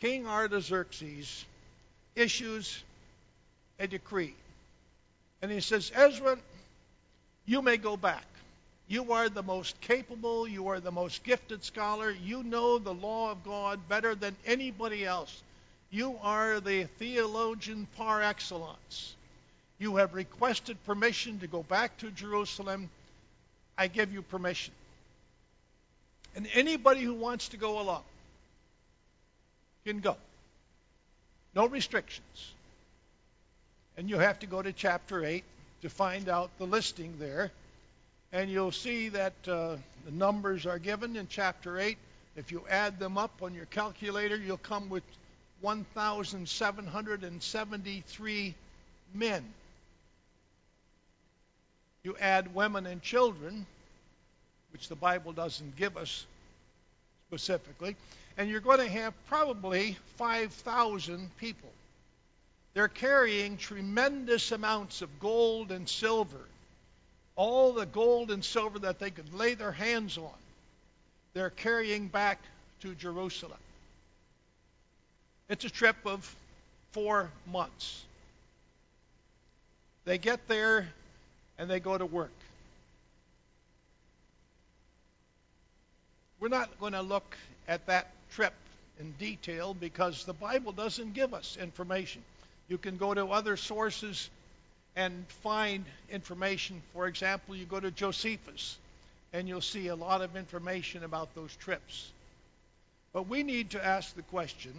King 0.00 0.26
Artaxerxes 0.26 1.44
issues 2.16 2.82
a 3.78 3.86
decree. 3.86 4.34
And 5.42 5.50
he 5.50 5.60
says, 5.60 5.92
Ezra, 5.94 6.38
you 7.46 7.62
may 7.62 7.76
go 7.76 7.96
back. 7.96 8.24
You 8.86 9.12
are 9.12 9.28
the 9.28 9.42
most 9.42 9.80
capable, 9.80 10.46
you 10.46 10.68
are 10.68 10.80
the 10.80 10.92
most 10.92 11.24
gifted 11.24 11.64
scholar. 11.64 12.10
You 12.10 12.42
know 12.42 12.78
the 12.78 12.92
law 12.92 13.30
of 13.30 13.44
God 13.44 13.88
better 13.88 14.14
than 14.14 14.36
anybody 14.44 15.04
else. 15.04 15.42
You 15.90 16.18
are 16.22 16.60
the 16.60 16.84
theologian 16.98 17.86
par 17.96 18.22
excellence. 18.22 19.14
You 19.78 19.96
have 19.96 20.14
requested 20.14 20.82
permission 20.84 21.40
to 21.40 21.46
go 21.46 21.62
back 21.62 21.96
to 21.98 22.10
Jerusalem. 22.10 22.90
I 23.76 23.88
give 23.88 24.12
you 24.12 24.22
permission. 24.22 24.74
And 26.36 26.46
anybody 26.52 27.02
who 27.02 27.14
wants 27.14 27.48
to 27.48 27.56
go 27.56 27.80
along 27.80 28.02
can 29.86 30.00
go. 30.00 30.16
No 31.54 31.66
restrictions. 31.66 32.52
And 33.96 34.10
you 34.10 34.18
have 34.18 34.40
to 34.40 34.46
go 34.46 34.60
to 34.60 34.72
chapter 34.72 35.24
8 35.24 35.44
to 35.84 35.90
find 35.90 36.28
out 36.30 36.50
the 36.58 36.66
listing 36.66 37.14
there. 37.18 37.52
And 38.32 38.50
you'll 38.50 38.72
see 38.72 39.10
that 39.10 39.34
uh, 39.46 39.76
the 40.06 40.10
numbers 40.10 40.64
are 40.64 40.78
given 40.78 41.14
in 41.14 41.28
chapter 41.28 41.78
8. 41.78 41.98
If 42.36 42.50
you 42.50 42.64
add 42.70 42.98
them 42.98 43.18
up 43.18 43.42
on 43.42 43.52
your 43.52 43.66
calculator, 43.66 44.36
you'll 44.36 44.56
come 44.56 44.88
with 44.88 45.02
1,773 45.60 48.54
men. 49.12 49.44
You 52.02 52.16
add 52.18 52.54
women 52.54 52.86
and 52.86 53.02
children, 53.02 53.66
which 54.72 54.88
the 54.88 54.96
Bible 54.96 55.32
doesn't 55.32 55.76
give 55.76 55.98
us 55.98 56.24
specifically, 57.28 57.94
and 58.38 58.48
you're 58.48 58.60
going 58.60 58.78
to 58.78 58.88
have 58.88 59.12
probably 59.26 59.98
5,000 60.16 61.28
people. 61.36 61.68
They're 62.74 62.88
carrying 62.88 63.56
tremendous 63.56 64.50
amounts 64.50 65.00
of 65.00 65.20
gold 65.20 65.70
and 65.70 65.88
silver, 65.88 66.44
all 67.36 67.72
the 67.72 67.86
gold 67.86 68.32
and 68.32 68.44
silver 68.44 68.80
that 68.80 68.98
they 68.98 69.10
could 69.10 69.32
lay 69.32 69.54
their 69.54 69.72
hands 69.72 70.18
on. 70.18 70.30
They're 71.34 71.50
carrying 71.50 72.08
back 72.08 72.40
to 72.80 72.94
Jerusalem. 72.94 73.58
It's 75.48 75.64
a 75.64 75.70
trip 75.70 75.96
of 76.04 76.34
four 76.92 77.30
months. 77.50 78.02
They 80.04 80.18
get 80.18 80.48
there 80.48 80.88
and 81.58 81.70
they 81.70 81.80
go 81.80 81.96
to 81.96 82.06
work. 82.06 82.32
We're 86.40 86.48
not 86.48 86.78
going 86.80 86.92
to 86.92 87.02
look 87.02 87.36
at 87.68 87.86
that 87.86 88.10
trip 88.32 88.52
in 88.98 89.12
detail 89.12 89.74
because 89.74 90.24
the 90.24 90.32
Bible 90.32 90.72
doesn't 90.72 91.14
give 91.14 91.32
us 91.32 91.56
information. 91.60 92.22
You 92.68 92.78
can 92.78 92.96
go 92.96 93.12
to 93.12 93.26
other 93.26 93.56
sources 93.56 94.30
and 94.96 95.26
find 95.42 95.84
information. 96.10 96.80
For 96.92 97.06
example, 97.06 97.56
you 97.56 97.64
go 97.66 97.80
to 97.80 97.90
Josephus 97.90 98.78
and 99.32 99.48
you'll 99.48 99.60
see 99.60 99.88
a 99.88 99.96
lot 99.96 100.22
of 100.22 100.36
information 100.36 101.04
about 101.04 101.34
those 101.34 101.54
trips. 101.56 102.10
But 103.12 103.28
we 103.28 103.42
need 103.42 103.70
to 103.70 103.84
ask 103.84 104.14
the 104.14 104.22
question 104.22 104.72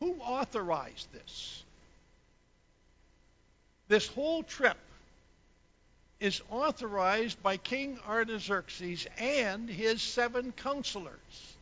who 0.00 0.14
authorized 0.20 1.12
this? 1.12 1.62
This 3.88 4.06
whole 4.06 4.42
trip 4.42 4.76
is 6.20 6.42
authorized 6.50 7.42
by 7.42 7.56
King 7.56 7.98
Artaxerxes 8.06 9.06
and 9.18 9.68
his 9.68 10.02
seven 10.02 10.52
counselors. 10.52 11.56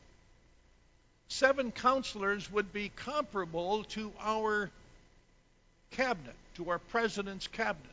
Seven 1.28 1.72
counselors 1.72 2.50
would 2.50 2.72
be 2.72 2.90
comparable 2.96 3.84
to 3.84 4.12
our 4.20 4.70
cabinet, 5.90 6.34
to 6.56 6.70
our 6.70 6.78
president's 6.78 7.46
cabinet. 7.46 7.90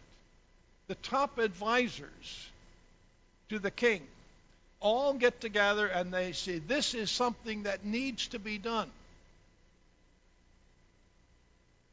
The 0.87 0.95
top 0.95 1.37
advisors 1.37 2.49
to 3.49 3.59
the 3.59 3.71
king 3.71 4.01
all 4.79 5.13
get 5.13 5.39
together 5.39 5.87
and 5.87 6.13
they 6.13 6.33
say, 6.33 6.59
This 6.59 6.93
is 6.93 7.09
something 7.09 7.63
that 7.63 7.85
needs 7.85 8.27
to 8.27 8.39
be 8.39 8.57
done. 8.57 8.89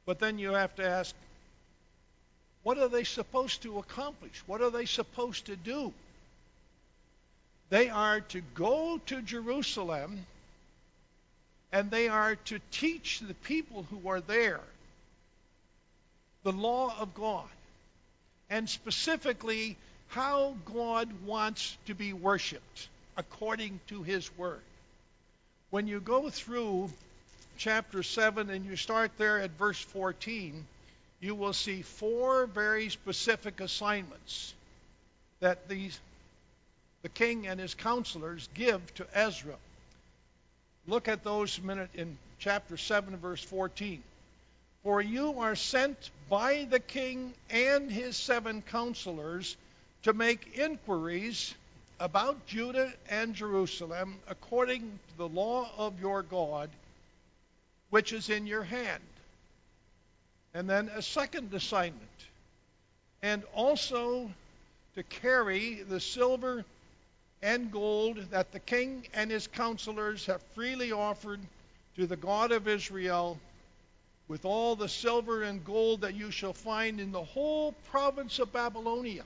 But 0.07 0.19
then 0.19 0.39
you 0.39 0.53
have 0.55 0.75
to 0.77 0.85
ask, 0.85 1.15
what 2.63 2.79
are 2.79 2.89
they 2.89 3.05
supposed 3.05 3.63
to 3.63 3.79
accomplish? 3.79 4.43
What 4.47 4.61
are 4.61 4.71
they 4.71 4.85
supposed 4.85 5.47
to 5.47 5.57
do? 5.57 5.93
They 7.71 7.89
are 7.89 8.21
to 8.21 8.41
go 8.55 9.01
to 9.07 9.23
Jerusalem 9.23 10.27
and 11.73 11.91
they 11.91 12.09
are 12.09 12.35
to 12.47 12.59
teach 12.73 13.21
the 13.21 13.35
people 13.35 13.87
who 13.91 14.09
are 14.09 14.21
there 14.21 14.61
the 16.43 16.53
law 16.53 16.95
of 16.99 17.15
God 17.15 17.49
and 18.49 18.69
specifically 18.69 19.77
how 20.09 20.57
God 20.65 21.09
wants 21.25 21.77
to 21.87 21.95
be 21.95 22.13
worshiped 22.13 22.89
according 23.17 23.81
to 23.89 24.03
His 24.03 24.37
Word. 24.37 24.61
When 25.71 25.87
you 25.87 26.01
go 26.01 26.31
through 26.31 26.91
chapter 27.57 28.03
7 28.03 28.51
and 28.51 28.65
you 28.65 28.75
start 28.77 29.13
there 29.19 29.39
at 29.41 29.51
verse 29.53 29.79
14, 29.79 30.67
you 31.21 31.35
will 31.35 31.53
see 31.53 31.83
four 31.83 32.47
very 32.47 32.89
specific 32.89 33.61
assignments 33.61 34.55
that 35.41 35.69
these, 35.69 35.99
the 37.03 37.09
king 37.09 37.47
and 37.47 37.61
his 37.61 37.75
counselors 37.75 38.49
give 38.55 38.95
to 38.95 39.07
Ezra. 39.15 39.55
Look 40.89 41.09
at 41.09 41.23
those 41.23 41.59
a 41.59 41.63
minute 41.63 41.91
in 41.95 42.17
chapter 42.39 42.77
7, 42.77 43.17
verse 43.19 43.43
14. 43.43 44.03
For 44.83 45.03
you 45.03 45.41
are 45.41 45.57
sent 45.57 46.11
by 46.29 46.65
the 46.65 46.81
king 46.81 47.35
and 47.51 47.91
his 47.91 48.17
seven 48.17 48.63
counselors 48.63 49.57
to 50.05 50.13
make 50.15 50.57
inquiries 50.59 51.55
about 51.99 52.47
Judah 52.47 52.93
and 53.11 53.35
Jerusalem 53.35 54.19
according 54.27 54.81
to 54.81 55.19
the 55.19 55.29
law 55.29 55.71
of 55.77 56.01
your 56.01 56.23
God, 56.23 56.71
which 57.91 58.15
is 58.15 58.31
in 58.31 58.47
your 58.47 58.63
hand. 58.63 59.03
And 60.55 60.69
then 60.69 60.89
a 60.89 61.03
second 61.03 61.53
assignment, 61.53 62.09
and 63.23 63.45
also 63.55 64.31
to 64.95 65.03
carry 65.03 65.83
the 65.83 66.01
silver 66.01 66.65
and 67.43 67.71
gold 67.71 68.17
that 68.31 68.53
the 68.53 68.61
king 68.61 69.07
and 69.13 69.31
his 69.31 69.47
counselors 69.47 70.27
have 70.27 70.43
freely 70.55 70.91
offered 70.91 71.41
to 71.97 72.07
the 72.07 72.17
God 72.17 72.51
of 72.51 72.67
Israel, 72.67 73.39
with 74.31 74.45
all 74.45 74.77
the 74.77 74.89
silver 74.89 75.43
and 75.43 75.65
gold 75.65 76.03
that 76.03 76.15
you 76.15 76.31
shall 76.31 76.53
find 76.53 77.01
in 77.01 77.11
the 77.11 77.25
whole 77.25 77.73
province 77.91 78.39
of 78.39 78.53
Babylonia, 78.53 79.25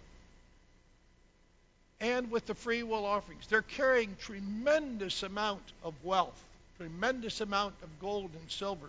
and 2.01 2.31
with 2.31 2.47
the 2.47 2.55
free 2.55 2.83
will 2.83 3.05
offerings. 3.05 3.47
They're 3.47 3.61
carrying 3.61 4.17
tremendous 4.19 5.23
amount 5.23 5.61
of 5.83 5.93
wealth, 6.03 6.43
tremendous 6.79 7.43
amount 7.43 7.75
of 7.83 7.91
gold 8.01 8.31
and 8.33 8.51
silver. 8.51 8.89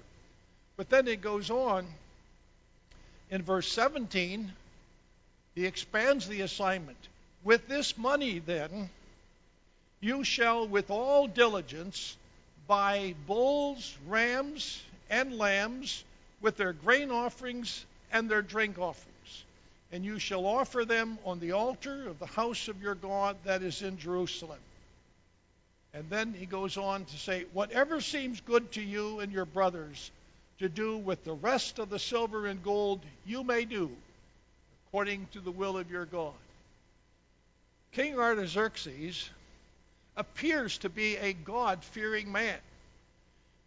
But 0.77 0.89
then 0.89 1.09
it 1.09 1.19
goes 1.19 1.51
on 1.51 1.85
in 3.29 3.41
verse 3.41 3.69
17, 3.73 4.53
he 5.53 5.65
expands 5.65 6.29
the 6.29 6.41
assignment. 6.41 7.09
With 7.43 7.67
this 7.67 7.97
money, 7.97 8.39
then, 8.39 8.89
you 9.99 10.23
shall 10.23 10.65
with 10.65 10.89
all 10.89 11.27
diligence 11.27 12.15
buy 12.67 13.15
bulls, 13.27 13.97
rams, 14.07 14.81
and 15.09 15.37
lambs 15.37 16.03
with 16.41 16.57
their 16.57 16.73
grain 16.73 17.11
offerings 17.11 17.85
and 18.11 18.29
their 18.29 18.41
drink 18.41 18.77
offerings. 18.79 19.43
And 19.91 20.03
you 20.03 20.19
shall 20.19 20.45
offer 20.45 20.83
them 20.85 21.17
on 21.25 21.39
the 21.39 21.53
altar 21.53 22.07
of 22.07 22.19
the 22.19 22.25
house 22.25 22.67
of 22.67 22.81
your 22.81 22.95
God 22.95 23.37
that 23.45 23.61
is 23.61 23.81
in 23.81 23.97
Jerusalem. 23.97 24.59
And 25.93 26.09
then 26.09 26.33
he 26.33 26.45
goes 26.45 26.75
on 26.75 27.05
to 27.05 27.17
say, 27.17 27.45
Whatever 27.53 28.01
seems 28.01 28.41
good 28.41 28.71
to 28.73 28.81
you 28.81 29.21
and 29.21 29.31
your 29.31 29.45
brothers, 29.45 30.11
to 30.59 30.69
do 30.69 30.97
with 30.97 31.23
the 31.23 31.33
rest 31.33 31.79
of 31.79 31.89
the 31.89 31.99
silver 31.99 32.47
and 32.47 32.63
gold 32.63 33.01
you 33.25 33.43
may 33.43 33.65
do 33.65 33.91
according 34.87 35.27
to 35.33 35.41
the 35.41 35.51
will 35.51 35.77
of 35.77 35.91
your 35.91 36.05
God. 36.05 36.33
King 37.91 38.17
Artaxerxes 38.17 39.29
appears 40.15 40.77
to 40.79 40.89
be 40.89 41.17
a 41.17 41.33
God 41.33 41.83
fearing 41.83 42.31
man, 42.31 42.57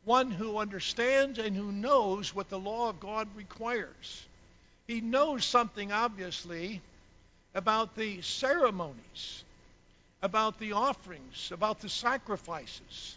one 0.09 0.31
who 0.31 0.57
understands 0.57 1.39
and 1.39 1.55
who 1.55 1.71
knows 1.71 2.35
what 2.35 2.49
the 2.49 2.59
law 2.59 2.89
of 2.89 2.99
God 2.99 3.29
requires. 3.37 4.27
He 4.87 5.03
knows 5.03 5.45
something, 5.45 5.93
obviously, 5.93 6.81
about 7.55 7.95
the 7.95 8.23
ceremonies, 8.23 9.45
about 10.23 10.59
the 10.59 10.73
offerings, 10.73 11.51
about 11.53 11.81
the 11.81 11.91
sacrifices. 11.91 13.17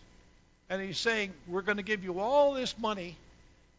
And 0.69 0.81
he's 0.81 0.97
saying, 0.97 1.31
We're 1.47 1.61
going 1.61 1.77
to 1.77 1.83
give 1.83 2.03
you 2.03 2.19
all 2.19 2.53
this 2.53 2.77
money 2.77 3.15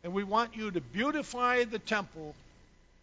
and 0.03 0.15
we 0.15 0.25
want 0.25 0.57
you 0.57 0.71
to 0.71 0.81
beautify 0.81 1.65
the 1.65 1.79
temple 1.79 2.35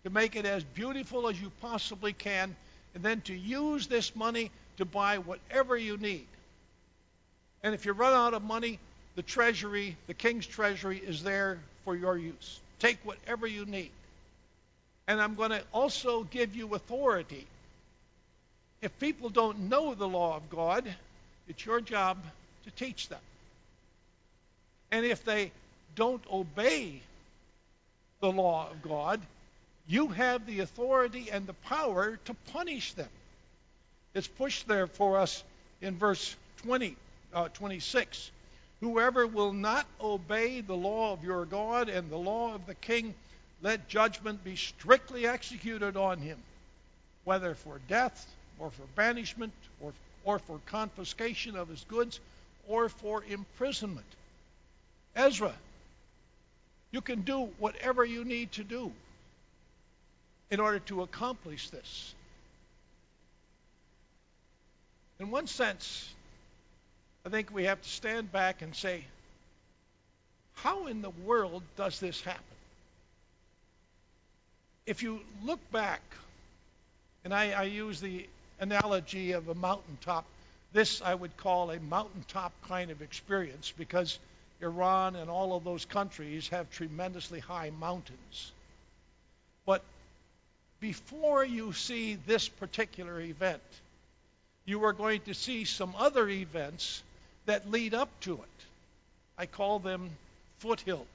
to 0.04 0.10
make 0.10 0.36
it 0.36 0.46
as 0.46 0.64
beautiful 0.64 1.30
as 1.30 1.40
you 1.40 1.52
possibly 1.62 2.14
can, 2.14 2.56
and 2.96 3.04
then 3.04 3.22
to 3.22 3.34
use 3.34 3.86
this 3.86 4.16
money 4.16 4.50
to 4.78 4.86
buy 4.86 5.20
whatever 5.20 5.78
you 5.78 5.98
need. 5.98 6.26
And 7.64 7.76
if 7.76 7.86
you 7.86 7.94
run 7.94 8.14
out 8.14 8.34
of 8.34 8.44
money, 8.44 8.80
the 9.16 9.24
treasury, 9.24 9.98
the 10.08 10.14
king's 10.14 10.46
treasury, 10.46 10.98
is 10.98 11.24
there 11.24 11.60
for 11.84 11.96
your 11.96 12.18
use. 12.18 12.60
Take 12.80 12.98
whatever 13.04 13.48
you 13.48 13.66
need. 13.66 13.92
And 15.08 15.22
I'm 15.22 15.36
going 15.36 15.50
to 15.52 15.64
also 15.74 16.24
give 16.24 16.56
you 16.56 16.76
authority. 16.76 17.48
If 18.82 18.98
people 19.00 19.30
don't 19.30 19.70
know 19.70 19.94
the 19.94 20.08
law 20.08 20.38
of 20.38 20.50
God, 20.50 20.86
it's 21.48 21.66
your 21.66 21.82
job 21.82 22.18
to 22.66 22.72
teach 22.72 23.10
them. 23.10 23.20
And 24.92 25.06
if 25.06 25.26
they 25.26 25.52
don't 25.96 26.24
obey 26.32 27.02
the 28.22 28.32
law 28.32 28.70
of 28.70 28.82
God, 28.82 29.20
you 29.88 30.08
have 30.08 30.46
the 30.46 30.60
authority 30.60 31.30
and 31.32 31.48
the 31.48 31.54
power 31.54 32.20
to 32.26 32.34
punish 32.54 32.94
them. 32.94 33.10
It's 34.14 34.28
pushed 34.28 34.68
there 34.68 34.88
for 34.88 35.18
us 35.18 35.44
in 35.82 35.98
verse 35.98 36.36
20, 36.64 36.96
uh, 37.34 37.48
26. 37.50 38.32
Whoever 38.82 39.28
will 39.28 39.52
not 39.52 39.86
obey 40.00 40.62
the 40.62 40.76
law 40.76 41.12
of 41.14 41.24
your 41.24 41.46
God 41.46 41.90
and 41.90 42.10
the 42.10 42.18
law 42.18 42.56
of 42.56 42.66
the 42.66 42.76
king, 42.76 43.14
let 43.62 43.90
judgment 43.90 44.44
be 44.44 44.56
strictly 44.56 45.28
executed 45.28 45.98
on 45.98 46.20
him, 46.20 46.38
whether 47.26 47.56
for 47.56 47.82
death 47.90 48.26
or 48.58 48.72
for 48.72 48.84
banishment 48.96 49.54
or, 49.82 49.94
or 50.24 50.40
for 50.40 50.60
confiscation 50.66 51.58
of 51.58 51.68
his 51.68 51.84
goods 51.90 52.22
or 52.68 52.88
for 52.88 53.24
imprisonment. 53.26 54.06
Ezra, 55.16 55.54
you 56.92 57.02
can 57.02 57.22
do 57.22 57.50
whatever 57.58 58.06
you 58.06 58.24
need 58.24 58.52
to 58.54 58.64
do 58.64 58.92
in 60.50 60.60
order 60.60 60.80
to 60.80 61.02
accomplish 61.02 61.70
this. 61.70 62.14
In 65.20 65.32
one 65.32 65.48
sense, 65.48 66.14
I 67.30 67.32
think 67.32 67.54
we 67.54 67.66
have 67.66 67.80
to 67.80 67.88
stand 67.88 68.32
back 68.32 68.64
and 68.64 68.76
say, 68.76 69.04
how 70.56 70.88
in 70.88 71.04
the 71.04 71.12
world 71.12 71.62
does 71.78 72.00
this 72.00 72.20
happen? 72.22 72.42
If 74.88 75.04
you 75.04 75.20
look 75.44 75.60
back, 75.72 76.02
and 77.24 77.32
I, 77.32 77.52
I 77.52 77.64
use 77.66 78.02
the 78.02 78.26
analogy 78.60 79.34
of 79.34 79.48
a 79.48 79.54
mountaintop, 79.54 80.26
this 80.74 81.04
I 81.04 81.14
would 81.14 81.38
call 81.38 81.70
a 81.70 81.80
mountaintop 81.80 82.52
kind 82.68 82.90
of 82.90 83.04
experience 83.04 83.72
because 83.78 84.18
Iran 84.60 85.16
and 85.16 85.30
all 85.30 85.56
of 85.56 85.64
those 85.64 85.86
countries 85.86 86.48
have 86.48 86.72
tremendously 86.72 87.42
high 87.42 87.72
mountains. 87.80 88.52
But 89.68 89.84
before 90.80 91.46
you 91.46 91.74
see 91.74 92.16
this 92.26 92.50
particular 92.50 93.22
event, 93.22 93.62
you 94.66 94.86
are 94.86 94.94
going 94.94 95.22
to 95.22 95.36
see 95.36 95.66
some 95.66 95.94
other 95.96 96.28
events 96.28 97.04
that 97.50 97.72
lead 97.72 97.96
up 97.96 98.10
to 98.22 98.34
it. 98.34 98.66
I 99.36 99.48
call 99.48 99.80
them 99.80 100.12
foothills. 100.60 101.08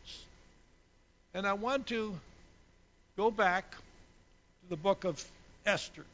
And 1.33 1.47
I 1.47 1.53
want 1.53 1.87
to 1.89 2.13
go 3.17 3.31
back 3.31 3.71
to 3.71 4.69
the 4.69 4.77
book 4.77 5.05
of 5.05 5.25
Esther. 5.65 6.05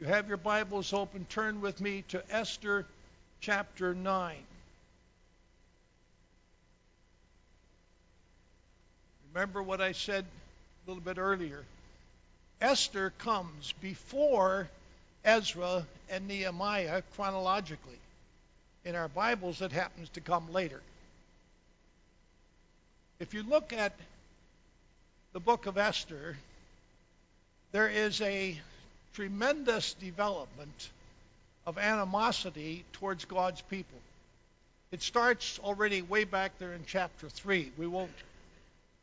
You 0.00 0.06
have 0.06 0.26
your 0.26 0.38
Bibles 0.38 0.94
open, 0.94 1.26
turn 1.28 1.60
with 1.60 1.82
me 1.82 2.02
to 2.08 2.22
Esther 2.34 2.86
chapter 3.42 3.94
9. 3.94 4.36
Remember 9.34 9.62
what 9.62 9.82
I 9.82 9.92
said 9.92 10.24
a 10.24 10.90
little 10.90 11.02
bit 11.02 11.18
earlier. 11.18 11.62
Esther 12.62 13.12
comes 13.18 13.74
before 13.82 14.66
Ezra 15.26 15.84
and 16.08 16.26
Nehemiah 16.26 17.02
chronologically. 17.14 17.98
In 18.88 18.94
our 18.94 19.08
Bibles, 19.08 19.60
it 19.60 19.70
happens 19.70 20.08
to 20.14 20.22
come 20.22 20.50
later. 20.50 20.80
If 23.20 23.34
you 23.34 23.42
look 23.42 23.74
at 23.74 23.92
the 25.34 25.40
book 25.40 25.66
of 25.66 25.76
Esther, 25.76 26.38
there 27.70 27.90
is 27.90 28.22
a 28.22 28.58
tremendous 29.12 29.92
development 29.92 30.88
of 31.66 31.76
animosity 31.76 32.86
towards 32.94 33.26
God's 33.26 33.60
people. 33.60 33.98
It 34.90 35.02
starts 35.02 35.60
already 35.62 36.00
way 36.00 36.24
back 36.24 36.56
there 36.58 36.72
in 36.72 36.84
chapter 36.86 37.28
3. 37.28 37.72
We 37.76 37.86
won't 37.86 38.10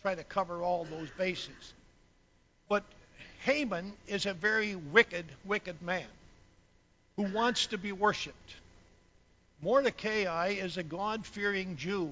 try 0.02 0.16
to 0.16 0.24
cover 0.24 0.64
all 0.64 0.86
those 0.86 1.12
bases. 1.12 1.74
But 2.68 2.82
Haman 3.42 3.94
is 4.08 4.26
a 4.26 4.34
very 4.34 4.76
wicked, 4.76 5.26
wicked 5.46 5.80
man 5.84 6.08
who 7.18 7.32
wants 7.32 7.68
to 7.68 7.78
be 7.78 7.92
worshipped. 7.92 8.56
Mordecai 9.62 10.50
is 10.50 10.78
a 10.78 10.84
God 10.84 11.26
fearing 11.26 11.78
Jew 11.78 12.12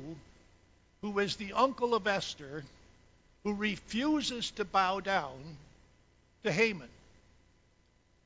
who 1.01 1.19
is 1.19 1.35
the 1.35 1.53
uncle 1.53 1.93
of 1.93 2.07
Esther 2.07 2.63
who 3.43 3.53
refuses 3.53 4.51
to 4.51 4.65
bow 4.65 4.99
down 4.99 5.37
to 6.43 6.51
Haman. 6.51 6.89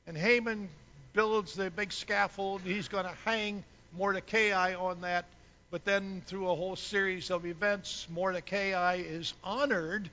And 0.06 0.16
Haman 0.16 0.68
builds 1.12 1.54
the 1.54 1.70
big 1.70 1.92
scaffold. 1.92 2.60
He's 2.62 2.88
going 2.88 3.04
to 3.04 3.14
hang 3.24 3.64
Mordecai 3.96 4.74
on 4.74 5.00
that. 5.00 5.24
But 5.70 5.84
then, 5.84 6.22
through 6.26 6.48
a 6.48 6.54
whole 6.54 6.76
series 6.76 7.30
of 7.30 7.44
events, 7.44 8.06
Mordecai 8.08 9.02
is 9.04 9.34
honored 9.44 10.08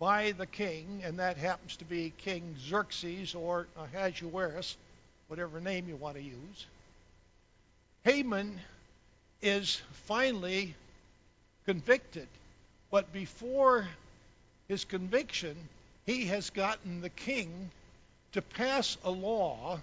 by 0.00 0.32
the 0.32 0.46
king, 0.46 1.02
and 1.04 1.20
that 1.20 1.36
happens 1.36 1.76
to 1.76 1.84
be 1.84 2.12
King 2.18 2.56
Xerxes 2.58 3.36
or 3.36 3.68
Ahasuerus, 3.76 4.76
whatever 5.28 5.60
name 5.60 5.88
you 5.88 5.94
want 5.94 6.16
to 6.16 6.22
use. 6.22 6.66
Haman 8.04 8.60
is 9.40 9.80
finally 10.06 10.74
convicted, 11.66 12.28
but 12.90 13.12
before 13.12 13.86
his 14.68 14.84
conviction, 14.84 15.56
he 16.04 16.26
has 16.26 16.50
gotten 16.50 17.00
the 17.00 17.10
king 17.10 17.70
to 18.32 18.42
pass 18.42 18.96
a 19.04 19.10
law 19.10 19.80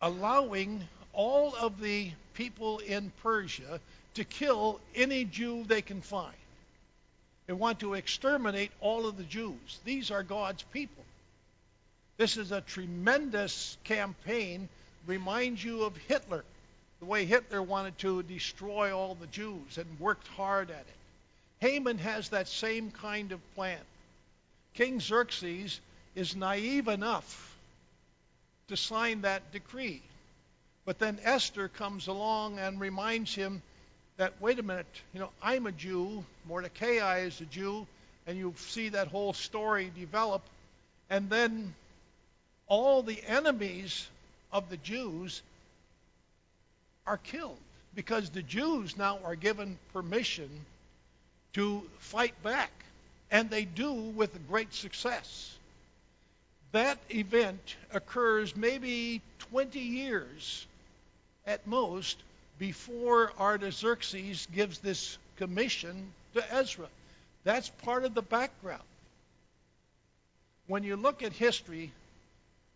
allowing 0.00 0.86
all 1.12 1.54
of 1.56 1.80
the 1.80 2.10
people 2.34 2.78
in 2.78 3.10
Persia 3.22 3.80
to 4.14 4.24
kill 4.24 4.80
any 4.94 5.24
Jew 5.24 5.64
they 5.64 5.82
can 5.82 6.00
find. 6.00 6.34
They 7.46 7.52
want 7.52 7.80
to 7.80 7.94
exterminate 7.94 8.70
all 8.80 9.06
of 9.06 9.16
the 9.16 9.24
Jews. 9.24 9.80
These 9.84 10.10
are 10.10 10.22
God's 10.22 10.62
people. 10.64 11.04
This 12.16 12.36
is 12.36 12.50
a 12.50 12.60
tremendous 12.60 13.76
campaign. 13.84 14.68
Reminds 15.06 15.62
you 15.62 15.84
of 15.84 15.96
Hitler, 15.96 16.44
the 16.98 17.06
way 17.06 17.24
Hitler 17.24 17.62
wanted 17.62 17.96
to 17.98 18.22
destroy 18.22 18.96
all 18.96 19.14
the 19.14 19.26
Jews 19.28 19.78
and 19.78 20.00
worked 20.00 20.26
hard 20.28 20.70
at 20.70 20.80
it. 20.80 20.86
Haman 21.60 21.98
has 21.98 22.30
that 22.30 22.48
same 22.48 22.90
kind 22.90 23.32
of 23.32 23.54
plan. 23.54 23.78
King 24.74 25.00
Xerxes 25.00 25.80
is 26.14 26.36
naive 26.36 26.88
enough 26.88 27.56
to 28.68 28.76
sign 28.76 29.22
that 29.22 29.52
decree. 29.52 30.02
But 30.84 30.98
then 30.98 31.18
Esther 31.22 31.68
comes 31.68 32.08
along 32.08 32.58
and 32.58 32.80
reminds 32.80 33.34
him 33.34 33.62
that, 34.16 34.34
wait 34.40 34.58
a 34.58 34.62
minute, 34.62 34.86
you 35.12 35.20
know, 35.20 35.30
I'm 35.42 35.66
a 35.66 35.72
Jew, 35.72 36.24
Mordecai 36.48 37.20
is 37.20 37.40
a 37.40 37.44
Jew, 37.44 37.86
and 38.26 38.36
you 38.36 38.54
see 38.56 38.88
that 38.90 39.08
whole 39.08 39.32
story 39.32 39.90
develop. 39.96 40.42
And 41.10 41.30
then 41.30 41.74
all 42.66 43.02
the 43.02 43.22
enemies 43.26 44.08
of 44.56 44.70
the 44.70 44.78
Jews 44.78 45.42
are 47.06 47.18
killed 47.18 47.58
because 47.94 48.30
the 48.30 48.42
Jews 48.42 48.96
now 48.96 49.18
are 49.22 49.36
given 49.36 49.78
permission 49.92 50.48
to 51.52 51.82
fight 51.98 52.42
back. 52.42 52.70
And 53.30 53.50
they 53.50 53.66
do 53.66 53.92
with 53.92 54.48
great 54.48 54.72
success. 54.72 55.54
That 56.72 56.98
event 57.10 57.76
occurs 57.92 58.56
maybe 58.56 59.20
20 59.50 59.78
years 59.78 60.66
at 61.46 61.66
most 61.66 62.16
before 62.58 63.32
Artaxerxes 63.38 64.48
gives 64.54 64.78
this 64.78 65.18
commission 65.36 66.12
to 66.32 66.54
Ezra. 66.54 66.86
That's 67.44 67.68
part 67.68 68.04
of 68.04 68.14
the 68.14 68.22
background. 68.22 68.82
When 70.66 70.82
you 70.82 70.96
look 70.96 71.22
at 71.22 71.32
history, 71.32 71.92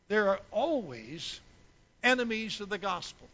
there 0.09 0.29
are 0.29 0.41
always 0.51 1.41
enemies 2.03 2.61
of 2.61 2.69
the 2.69 2.79
gospel. 2.79 3.29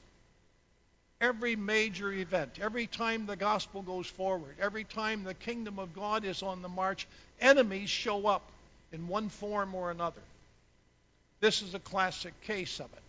Every 1.21 1.57
major 1.57 2.13
event, 2.13 2.59
every 2.61 2.87
time 2.87 3.27
the 3.27 3.37
gospel 3.37 3.81
goes 3.83 4.07
forward, 4.07 4.57
every 4.61 4.85
time 4.85 5.25
the 5.25 5.35
kingdom 5.35 5.79
of 5.79 5.95
God 5.95 6.25
is 6.25 6.43
on 6.43 6.61
the 6.61 6.69
march, 6.69 7.07
enemies 7.41 7.89
show 7.89 8.27
up 8.27 8.43
in 8.93 9.09
one 9.09 9.31
form 9.31 9.75
or 9.75 9.91
another. 9.91 10.21
This 11.41 11.63
is 11.63 11.75
a 11.75 11.79
classic 11.79 12.39
case 12.43 12.81
of 12.81 12.87
it. 12.93 13.03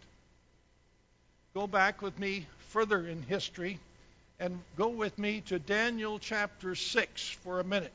Go 1.54 1.68
back 1.68 2.02
with 2.02 2.18
me 2.20 2.46
further 2.70 3.06
in 3.06 3.24
history 3.24 3.80
and 4.40 4.60
go 4.78 4.90
with 4.90 5.18
me 5.18 5.42
to 5.48 5.60
Daniel 5.60 6.20
chapter 6.20 6.76
6 6.76 7.30
for 7.44 7.60
a 7.60 7.64
minute. 7.64 7.92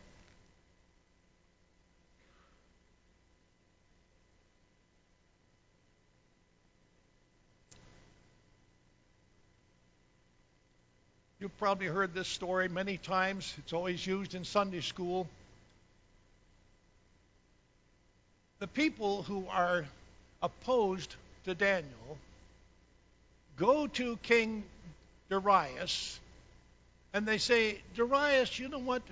You've 11.42 11.59
probably 11.59 11.88
heard 11.88 12.14
this 12.14 12.28
story 12.28 12.68
many 12.68 12.98
times. 12.98 13.52
It's 13.59 13.72
always 13.72 14.07
used 14.07 14.37
in 14.37 14.44
Sunday 14.44 14.81
school. 14.81 15.26
The 18.61 18.68
people 18.68 19.24
who 19.24 19.46
are 19.50 19.85
opposed 20.40 21.16
to 21.46 21.57
Daniel 21.57 22.16
go 23.57 23.88
to 23.88 24.16
King 24.18 24.62
Darius 25.31 26.20
and 27.12 27.26
they 27.26 27.38
say, 27.38 27.83
Darius, 27.96 28.57
you 28.61 28.68
know 28.68 28.78
what? 28.78 29.02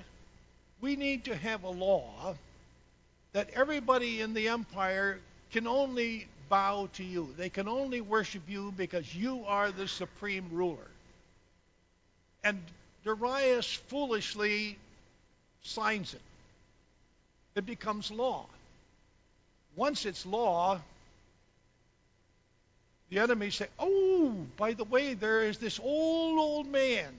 We 0.81 0.95
need 0.95 1.25
to 1.25 1.35
have 1.35 1.65
a 1.65 1.71
law 1.71 2.37
that 3.33 3.51
everybody 3.55 4.21
in 4.21 4.35
the 4.35 4.51
empire 4.51 5.19
can 5.51 5.67
only 5.67 6.29
bow 6.49 6.91
to 6.93 7.03
you. 7.03 7.35
They 7.37 7.49
can 7.49 7.67
only 7.67 8.01
worship 8.01 8.43
you 8.47 8.73
because 8.77 9.13
you 9.13 9.43
are 9.49 9.73
the 9.73 9.89
supreme 9.89 10.49
ruler. 10.53 10.87
And 12.43 12.61
Darius 13.05 13.73
foolishly 13.89 14.79
signs 15.63 16.15
it. 16.15 16.21
It 17.55 17.67
becomes 17.67 18.11
law. 18.11 18.47
Once 19.77 20.07
it's 20.07 20.25
law, 20.25 20.81
the 23.11 23.19
enemies 23.19 23.57
say, 23.57 23.67
Oh, 23.79 24.35
by 24.57 24.73
the 24.73 24.85
way, 24.85 25.15
there 25.15 25.43
is 25.43 25.59
this 25.59 25.81
old, 25.83 26.39
old 26.39 26.67
man, 26.67 27.13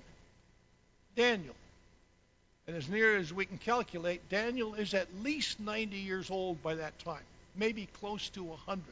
Daniel. 1.16 1.56
And 2.68 2.76
as 2.76 2.88
near 2.88 3.18
as 3.18 3.34
we 3.34 3.46
can 3.46 3.58
calculate, 3.58 4.30
Daniel 4.30 4.76
is 4.76 4.94
at 4.94 5.08
least 5.22 5.60
90 5.60 5.98
years 5.98 6.32
old 6.32 6.62
by 6.64 6.76
that 6.76 6.98
time, 7.00 7.24
maybe 7.56 7.88
close 8.00 8.30
to 8.30 8.44
100. 8.44 8.84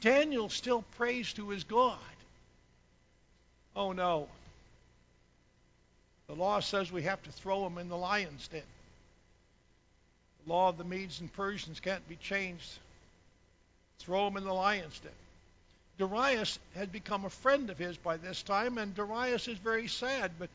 Daniel 0.00 0.48
still 0.48 0.82
prays 0.96 1.32
to 1.34 1.50
his 1.50 1.64
God. 1.64 1.98
Oh 3.76 3.92
no. 3.92 4.28
The 6.30 6.36
law 6.36 6.60
says 6.60 6.92
we 6.92 7.02
have 7.02 7.20
to 7.24 7.32
throw 7.32 7.66
him 7.66 7.76
in 7.76 7.88
the 7.88 7.96
lion's 7.96 8.46
den. 8.46 8.62
The 10.44 10.52
law 10.52 10.68
of 10.68 10.78
the 10.78 10.84
Medes 10.84 11.18
and 11.18 11.32
Persians 11.32 11.80
can't 11.80 12.08
be 12.08 12.14
changed. 12.14 12.78
Throw 13.98 14.28
him 14.28 14.36
in 14.36 14.44
the 14.44 14.54
lion's 14.54 15.00
den. 15.00 15.10
Darius 15.98 16.60
had 16.76 16.92
become 16.92 17.24
a 17.24 17.30
friend 17.30 17.68
of 17.68 17.78
his 17.78 17.96
by 17.96 18.16
this 18.16 18.42
time, 18.42 18.78
and 18.78 18.94
Darius 18.94 19.48
is 19.48 19.58
very 19.58 19.88
sad, 19.88 20.30
but 20.38 20.48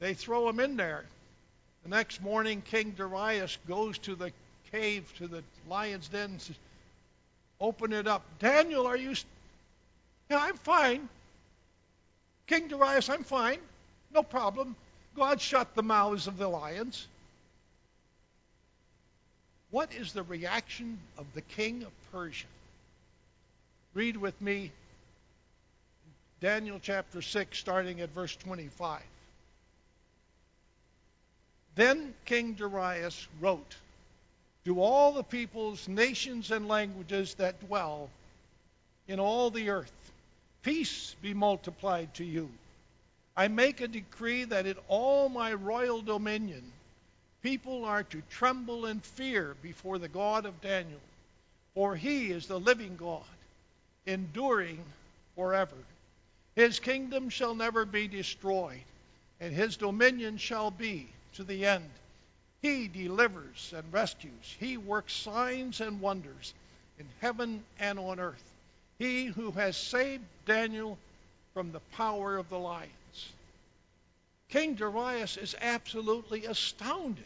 they 0.00 0.14
throw 0.14 0.48
him 0.48 0.58
in 0.58 0.76
there. 0.76 1.04
The 1.84 1.90
next 1.90 2.20
morning, 2.20 2.60
King 2.62 2.90
Darius 2.90 3.56
goes 3.68 3.98
to 3.98 4.16
the 4.16 4.32
cave, 4.72 5.12
to 5.18 5.28
the 5.28 5.44
lion's 5.68 6.08
den, 6.08 6.30
and 6.30 6.42
says, 6.42 6.56
Open 7.60 7.92
it 7.92 8.08
up. 8.08 8.24
Daniel, 8.40 8.84
are 8.88 8.96
you. 8.96 9.14
St-? 9.14 9.30
Yeah, 10.28 10.38
I'm 10.40 10.56
fine. 10.56 11.08
King 12.48 12.66
Darius, 12.66 13.08
I'm 13.08 13.22
fine. 13.22 13.60
No 14.12 14.24
problem. 14.24 14.74
God 15.16 15.40
shut 15.40 15.74
the 15.74 15.82
mouths 15.82 16.26
of 16.26 16.38
the 16.38 16.48
lions. 16.48 17.06
What 19.70 19.92
is 19.94 20.12
the 20.12 20.22
reaction 20.22 20.98
of 21.18 21.26
the 21.34 21.40
king 21.40 21.82
of 21.82 21.92
Persia? 22.12 22.46
Read 23.94 24.16
with 24.16 24.40
me 24.40 24.72
Daniel 26.40 26.78
chapter 26.80 27.22
6, 27.22 27.58
starting 27.58 28.00
at 28.00 28.10
verse 28.10 28.36
25. 28.36 29.00
Then 31.74 32.14
King 32.24 32.54
Darius 32.54 33.26
wrote 33.40 33.76
to 34.64 34.80
all 34.80 35.12
the 35.12 35.22
peoples, 35.22 35.88
nations, 35.88 36.50
and 36.50 36.68
languages 36.68 37.34
that 37.34 37.66
dwell 37.66 38.08
in 39.08 39.18
all 39.18 39.50
the 39.50 39.70
earth 39.70 39.92
Peace 40.64 41.14
be 41.20 41.34
multiplied 41.34 42.14
to 42.14 42.24
you. 42.24 42.48
I 43.36 43.48
make 43.48 43.80
a 43.80 43.88
decree 43.88 44.44
that 44.44 44.66
in 44.66 44.76
all 44.88 45.28
my 45.28 45.52
royal 45.54 46.02
dominion 46.02 46.62
people 47.42 47.84
are 47.84 48.04
to 48.04 48.22
tremble 48.30 48.86
and 48.86 49.04
fear 49.04 49.56
before 49.60 49.98
the 49.98 50.08
God 50.08 50.46
of 50.46 50.60
Daniel, 50.60 51.00
for 51.74 51.96
he 51.96 52.30
is 52.30 52.46
the 52.46 52.60
living 52.60 52.96
God, 52.96 53.22
enduring 54.06 54.82
forever. 55.34 55.76
His 56.54 56.78
kingdom 56.78 57.28
shall 57.28 57.54
never 57.54 57.84
be 57.84 58.06
destroyed, 58.06 58.84
and 59.40 59.52
his 59.52 59.76
dominion 59.76 60.38
shall 60.38 60.70
be 60.70 61.08
to 61.34 61.42
the 61.42 61.66
end. 61.66 61.90
He 62.62 62.88
delivers 62.88 63.74
and 63.76 63.92
rescues. 63.92 64.56
He 64.58 64.76
works 64.76 65.12
signs 65.12 65.80
and 65.80 66.00
wonders 66.00 66.54
in 66.98 67.06
heaven 67.20 67.64
and 67.78 67.98
on 67.98 68.20
earth. 68.20 68.42
He 68.98 69.26
who 69.26 69.50
has 69.50 69.76
saved 69.76 70.24
Daniel 70.46 70.96
from 71.52 71.72
the 71.72 71.80
power 71.92 72.36
of 72.36 72.48
the 72.48 72.58
lions. 72.58 72.90
King 74.48 74.74
Darius 74.74 75.36
is 75.36 75.56
absolutely 75.60 76.46
astounded. 76.46 77.24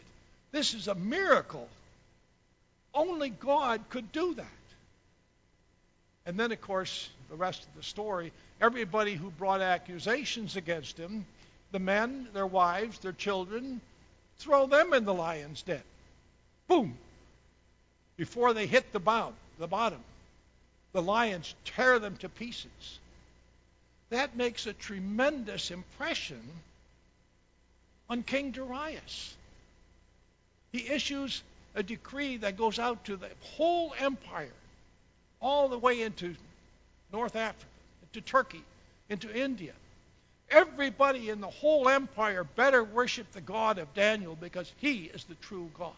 This 0.51 0.73
is 0.73 0.87
a 0.87 0.95
miracle. 0.95 1.67
Only 2.93 3.29
God 3.29 3.81
could 3.89 4.11
do 4.11 4.33
that. 4.35 4.45
And 6.25 6.39
then, 6.39 6.51
of 6.51 6.61
course, 6.61 7.09
the 7.29 7.35
rest 7.35 7.65
of 7.65 7.75
the 7.75 7.83
story 7.83 8.31
everybody 8.61 9.15
who 9.15 9.31
brought 9.31 9.61
accusations 9.61 10.55
against 10.55 10.97
him, 10.97 11.25
the 11.71 11.79
men, 11.79 12.27
their 12.33 12.47
wives, 12.47 12.99
their 12.99 13.13
children, 13.13 13.79
throw 14.37 14.65
them 14.65 14.93
in 14.93 15.05
the 15.05 15.13
lion's 15.13 15.61
den. 15.61 15.81
Boom! 16.67 16.97
Before 18.17 18.53
they 18.53 18.67
hit 18.67 18.91
the, 18.91 18.99
bound, 18.99 19.35
the 19.59 19.67
bottom, 19.67 20.03
the 20.91 21.01
lions 21.01 21.55
tear 21.63 21.99
them 21.99 22.17
to 22.17 22.29
pieces. 22.29 22.99
That 24.09 24.35
makes 24.35 24.65
a 24.65 24.73
tremendous 24.73 25.71
impression 25.71 26.41
on 28.09 28.23
King 28.23 28.51
Darius. 28.51 29.35
He 30.71 30.87
issues 30.87 31.43
a 31.75 31.83
decree 31.83 32.37
that 32.37 32.57
goes 32.57 32.79
out 32.79 33.05
to 33.05 33.15
the 33.15 33.29
whole 33.41 33.93
empire, 33.99 34.51
all 35.41 35.69
the 35.69 35.77
way 35.77 36.01
into 36.01 36.35
North 37.13 37.35
Africa, 37.35 37.65
into 38.01 38.21
Turkey, 38.21 38.63
into 39.09 39.33
India. 39.33 39.73
Everybody 40.49 41.29
in 41.29 41.41
the 41.41 41.47
whole 41.47 41.87
empire 41.87 42.43
better 42.43 42.83
worship 42.83 43.31
the 43.31 43.41
God 43.41 43.77
of 43.77 43.93
Daniel 43.93 44.35
because 44.35 44.71
he 44.77 45.03
is 45.13 45.23
the 45.25 45.35
true 45.35 45.69
God. 45.77 45.93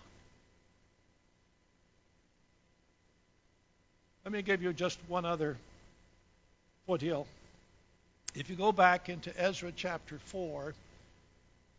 Let 4.26 4.34
me 4.34 4.42
give 4.42 4.62
you 4.62 4.74
just 4.74 5.00
one 5.08 5.26
other 5.26 5.58
foothill. 6.86 7.28
If 8.36 8.50
you 8.50 8.56
go 8.56 8.72
back 8.72 9.10
into 9.10 9.32
Ezra 9.42 9.72
chapter 9.76 10.20
4, 10.26 10.74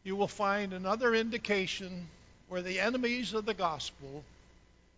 you 0.04 0.16
will 0.16 0.28
find 0.28 0.72
another 0.72 1.14
indication 1.14 2.08
where 2.48 2.62
the 2.62 2.80
enemies 2.80 3.34
of 3.34 3.46
the 3.46 3.54
gospel 3.54 4.24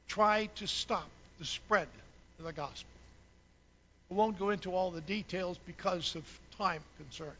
try 0.08 0.46
to 0.56 0.66
stop 0.66 1.08
the 1.38 1.44
spread 1.44 1.88
of 2.38 2.44
the 2.44 2.52
gospel. 2.52 2.88
I 4.10 4.14
won't 4.14 4.38
go 4.38 4.50
into 4.50 4.74
all 4.74 4.90
the 4.90 5.00
details 5.00 5.58
because 5.66 6.14
of 6.14 6.24
time 6.58 6.82
concerns. 6.96 7.32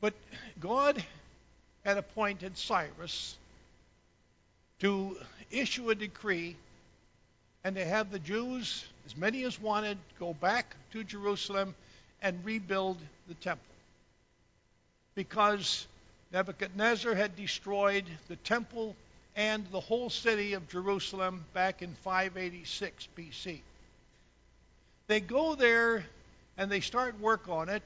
But 0.00 0.14
God 0.60 1.02
had 1.84 1.96
appointed 1.96 2.58
Cyrus 2.58 3.36
to 4.80 5.16
issue 5.50 5.90
a 5.90 5.94
decree 5.94 6.56
and 7.64 7.76
to 7.76 7.84
have 7.84 8.10
the 8.10 8.18
Jews, 8.18 8.84
as 9.06 9.16
many 9.16 9.44
as 9.44 9.60
wanted, 9.60 9.98
go 10.20 10.34
back 10.34 10.76
to 10.92 11.02
Jerusalem 11.02 11.74
and 12.22 12.44
rebuild 12.44 12.98
the 13.28 13.34
temple 13.34 13.75
because 15.16 15.88
Nebuchadnezzar 16.32 17.14
had 17.14 17.34
destroyed 17.34 18.04
the 18.28 18.36
temple 18.36 18.94
and 19.34 19.66
the 19.72 19.80
whole 19.80 20.10
city 20.10 20.52
of 20.52 20.68
Jerusalem 20.68 21.44
back 21.52 21.82
in 21.82 21.94
586 22.04 23.08
BC. 23.18 23.60
They 25.08 25.20
go 25.20 25.56
there 25.56 26.04
and 26.56 26.70
they 26.70 26.80
start 26.80 27.18
work 27.20 27.48
on 27.48 27.68
it. 27.68 27.82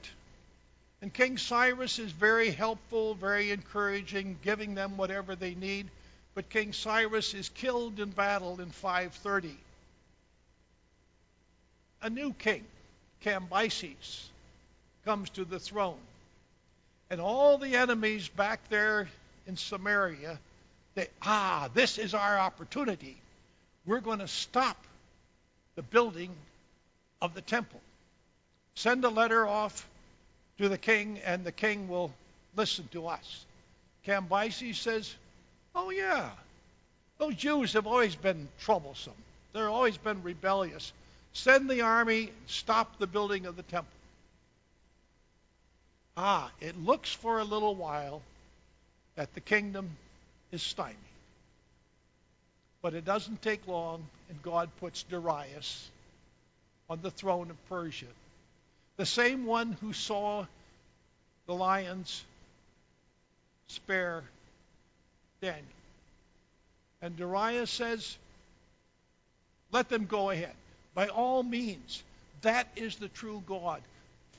And 1.01 1.11
King 1.11 1.37
Cyrus 1.37 1.97
is 1.97 2.11
very 2.11 2.51
helpful, 2.51 3.15
very 3.15 3.51
encouraging, 3.51 4.37
giving 4.43 4.75
them 4.75 4.97
whatever 4.97 5.35
they 5.35 5.55
need. 5.55 5.87
But 6.35 6.49
King 6.49 6.73
Cyrus 6.73 7.33
is 7.33 7.49
killed 7.49 7.99
in 7.99 8.11
battle 8.11 8.61
in 8.61 8.69
530. 8.69 9.57
A 12.03 12.09
new 12.09 12.33
king, 12.33 12.63
Cambyses, 13.23 14.25
comes 15.05 15.29
to 15.31 15.45
the 15.45 15.59
throne. 15.59 15.97
And 17.11 17.19
all 17.19 17.57
the 17.57 17.75
enemies 17.75 18.29
back 18.29 18.61
there 18.69 19.09
in 19.45 19.57
Samaria, 19.57 20.39
they, 20.95 21.09
ah, 21.21 21.69
this 21.73 21.97
is 21.97 22.13
our 22.13 22.39
opportunity. 22.39 23.17
We're 23.85 23.99
going 23.99 24.19
to 24.19 24.29
stop 24.29 24.77
the 25.75 25.81
building 25.81 26.31
of 27.21 27.33
the 27.33 27.41
temple. 27.41 27.81
Send 28.75 29.03
a 29.03 29.09
letter 29.09 29.45
off 29.45 29.85
to 30.57 30.69
the 30.69 30.77
king, 30.77 31.19
and 31.25 31.43
the 31.43 31.51
king 31.51 31.89
will 31.89 32.13
listen 32.55 32.87
to 32.93 33.07
us. 33.07 33.45
Cambyses 34.07 34.75
says, 34.75 35.13
Oh, 35.75 35.89
yeah, 35.89 36.29
those 37.17 37.35
Jews 37.35 37.73
have 37.73 37.87
always 37.87 38.15
been 38.15 38.47
troublesome. 38.61 39.13
They've 39.51 39.63
always 39.63 39.97
been 39.97 40.23
rebellious. 40.23 40.93
Send 41.33 41.69
the 41.69 41.81
army, 41.81 42.31
stop 42.47 42.99
the 42.99 43.07
building 43.07 43.47
of 43.47 43.57
the 43.57 43.63
temple. 43.63 43.91
Ah, 46.21 46.51
it 46.61 46.77
looks 46.77 47.11
for 47.11 47.39
a 47.39 47.43
little 47.43 47.73
while 47.73 48.21
that 49.15 49.33
the 49.33 49.41
kingdom 49.41 49.89
is 50.51 50.61
stymied. 50.61 50.95
But 52.81 52.93
it 52.93 53.03
doesn't 53.05 53.41
take 53.41 53.67
long, 53.67 54.03
and 54.29 54.41
God 54.41 54.69
puts 54.79 55.03
Darius 55.03 55.89
on 56.89 56.99
the 57.01 57.11
throne 57.11 57.49
of 57.49 57.69
Persia. 57.69 58.05
The 58.97 59.05
same 59.05 59.45
one 59.45 59.73
who 59.81 59.93
saw 59.93 60.45
the 61.47 61.55
lions 61.55 62.23
spare 63.67 64.23
Daniel. 65.41 65.63
And 67.01 67.17
Darius 67.17 67.71
says, 67.71 68.17
let 69.71 69.89
them 69.89 70.05
go 70.05 70.29
ahead. 70.29 70.53
By 70.93 71.07
all 71.07 71.41
means, 71.41 72.03
that 72.41 72.67
is 72.75 72.97
the 72.97 73.07
true 73.07 73.41
God. 73.47 73.81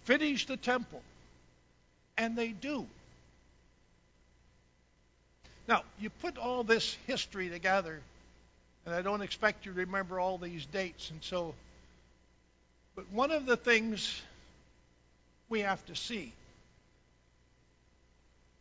Finish 0.04 0.46
the 0.46 0.56
temple. 0.56 1.00
And 2.22 2.36
they 2.36 2.50
do. 2.50 2.86
Now, 5.66 5.82
you 5.98 6.08
put 6.08 6.38
all 6.38 6.62
this 6.62 6.96
history 7.08 7.48
together, 7.48 8.00
and 8.86 8.94
I 8.94 9.02
don't 9.02 9.22
expect 9.22 9.66
you 9.66 9.72
to 9.72 9.78
remember 9.80 10.20
all 10.20 10.38
these 10.38 10.64
dates, 10.66 11.10
and 11.10 11.20
so, 11.20 11.52
but 12.94 13.10
one 13.10 13.32
of 13.32 13.44
the 13.44 13.56
things 13.56 14.22
we 15.48 15.62
have 15.62 15.84
to 15.86 15.96
see 15.96 16.32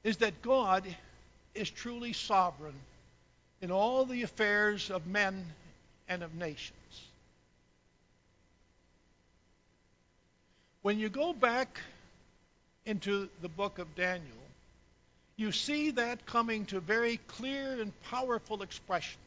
is 0.03 0.17
that 0.17 0.41
God 0.41 0.83
is 1.53 1.69
truly 1.69 2.13
sovereign 2.13 2.73
in 3.61 3.69
all 3.69 4.05
the 4.05 4.23
affairs 4.23 4.89
of 4.89 5.05
men 5.05 5.45
and 6.09 6.23
of 6.23 6.33
nations. 6.33 7.05
When 10.81 10.97
you 10.97 11.09
go 11.09 11.31
back 11.31 11.79
into 12.85 13.29
the 13.41 13.49
book 13.49 13.79
of 13.79 13.95
Daniel, 13.95 14.37
you 15.35 15.51
see 15.51 15.91
that 15.91 16.25
coming 16.25 16.65
to 16.67 16.79
very 16.79 17.17
clear 17.27 17.81
and 17.81 17.91
powerful 18.03 18.61
expression. 18.61 19.19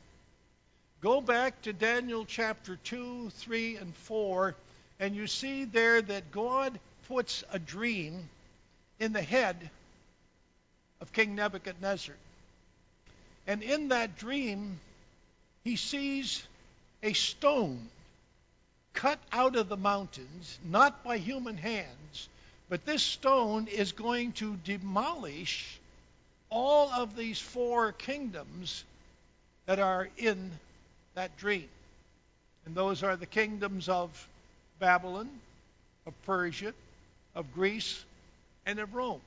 Go 1.00 1.20
back 1.20 1.62
to 1.62 1.72
Daniel 1.72 2.24
chapter 2.24 2.76
2, 2.76 3.30
3, 3.30 3.76
and 3.76 3.94
4, 3.94 4.54
and 5.00 5.14
you 5.14 5.26
see 5.26 5.64
there 5.64 6.00
that 6.00 6.30
God 6.30 6.78
puts 7.08 7.44
a 7.52 7.58
dream 7.58 8.28
in 8.98 9.12
the 9.12 9.22
head 9.22 9.70
of 11.00 11.12
King 11.12 11.34
Nebuchadnezzar. 11.34 12.14
And 13.46 13.62
in 13.62 13.88
that 13.88 14.16
dream, 14.16 14.78
he 15.64 15.76
sees 15.76 16.42
a 17.02 17.12
stone 17.12 17.88
cut 18.94 19.18
out 19.32 19.56
of 19.56 19.68
the 19.68 19.76
mountains, 19.76 20.58
not 20.64 21.04
by 21.04 21.18
human 21.18 21.56
hands, 21.56 22.28
but 22.74 22.84
this 22.84 23.04
stone 23.04 23.68
is 23.68 23.92
going 23.92 24.32
to 24.32 24.56
demolish 24.64 25.78
all 26.50 26.90
of 26.90 27.14
these 27.14 27.38
four 27.38 27.92
kingdoms 27.92 28.82
that 29.66 29.78
are 29.78 30.08
in 30.16 30.50
that 31.14 31.36
dream. 31.36 31.68
And 32.66 32.74
those 32.74 33.04
are 33.04 33.14
the 33.14 33.26
kingdoms 33.26 33.88
of 33.88 34.26
Babylon, 34.80 35.30
of 36.04 36.20
Persia, 36.26 36.74
of 37.36 37.54
Greece, 37.54 38.04
and 38.66 38.80
of 38.80 38.92
Rome. 38.92 39.20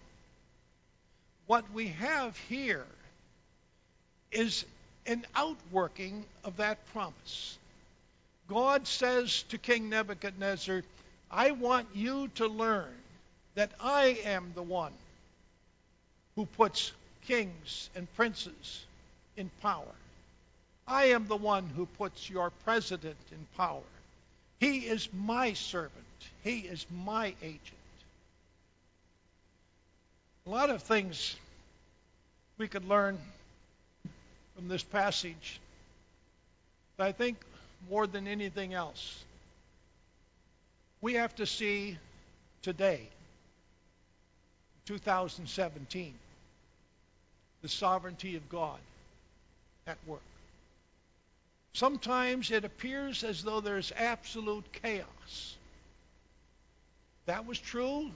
What 1.46 1.72
we 1.72 1.88
have 1.88 2.36
here 2.50 2.84
is 4.30 4.66
an 5.06 5.26
outworking 5.38 6.26
of 6.44 6.58
that 6.58 6.86
promise. 6.92 7.58
God 8.50 8.88
says 8.88 9.44
to 9.44 9.58
King 9.58 9.88
Nebuchadnezzar, 9.88 10.84
I 11.32 11.52
want 11.52 11.88
you 11.94 12.28
to 12.36 12.48
learn 12.48 12.94
that 13.58 13.72
I 13.82 14.20
am 14.24 14.52
the 14.54 14.62
one 14.62 14.93
who 16.36 16.46
puts 16.46 16.91
kings 17.26 17.89
and 17.96 18.08
princes 18.15 18.86
in 19.36 19.50
power. 19.63 19.96
I 20.88 21.06
am 21.06 21.28
the 21.28 21.38
one 21.38 21.67
who 21.76 21.88
puts 21.88 22.30
your 22.30 22.52
president 22.65 23.17
in 23.32 23.39
power. 23.58 23.82
He 24.60 24.82
is 24.82 25.10
my 25.12 25.54
servant. 25.54 25.91
He 26.43 26.60
is 26.60 26.86
my 27.04 27.34
agent. 27.41 27.62
A 30.46 30.52
lot 30.52 30.70
of 30.70 30.84
things 30.84 31.36
we 32.60 32.67
could 32.67 32.88
learn 32.88 33.17
from 34.56 34.67
this 34.67 34.84
passage. 34.84 35.60
But 36.96 37.08
I 37.08 37.12
think 37.12 37.38
more 37.89 38.06
than 38.06 38.28
anything 38.28 38.76
else, 38.76 39.24
we 41.02 41.15
have 41.15 41.36
to 41.38 41.48
see 41.48 41.98
today, 42.62 43.10
2017, 44.88 46.13
the 47.62 47.67
sovereignty 47.67 48.38
of 48.38 48.50
God 48.50 48.80
at 49.86 49.97
work. 50.08 50.21
Sometimes 51.73 52.52
it 52.52 52.63
appears 52.63 53.23
as 53.23 53.43
though 53.43 53.60
there's 53.60 53.91
absolute 53.97 54.65
chaos. 54.71 55.58
That 57.26 57.45
was 57.45 57.60
true 57.60 58.10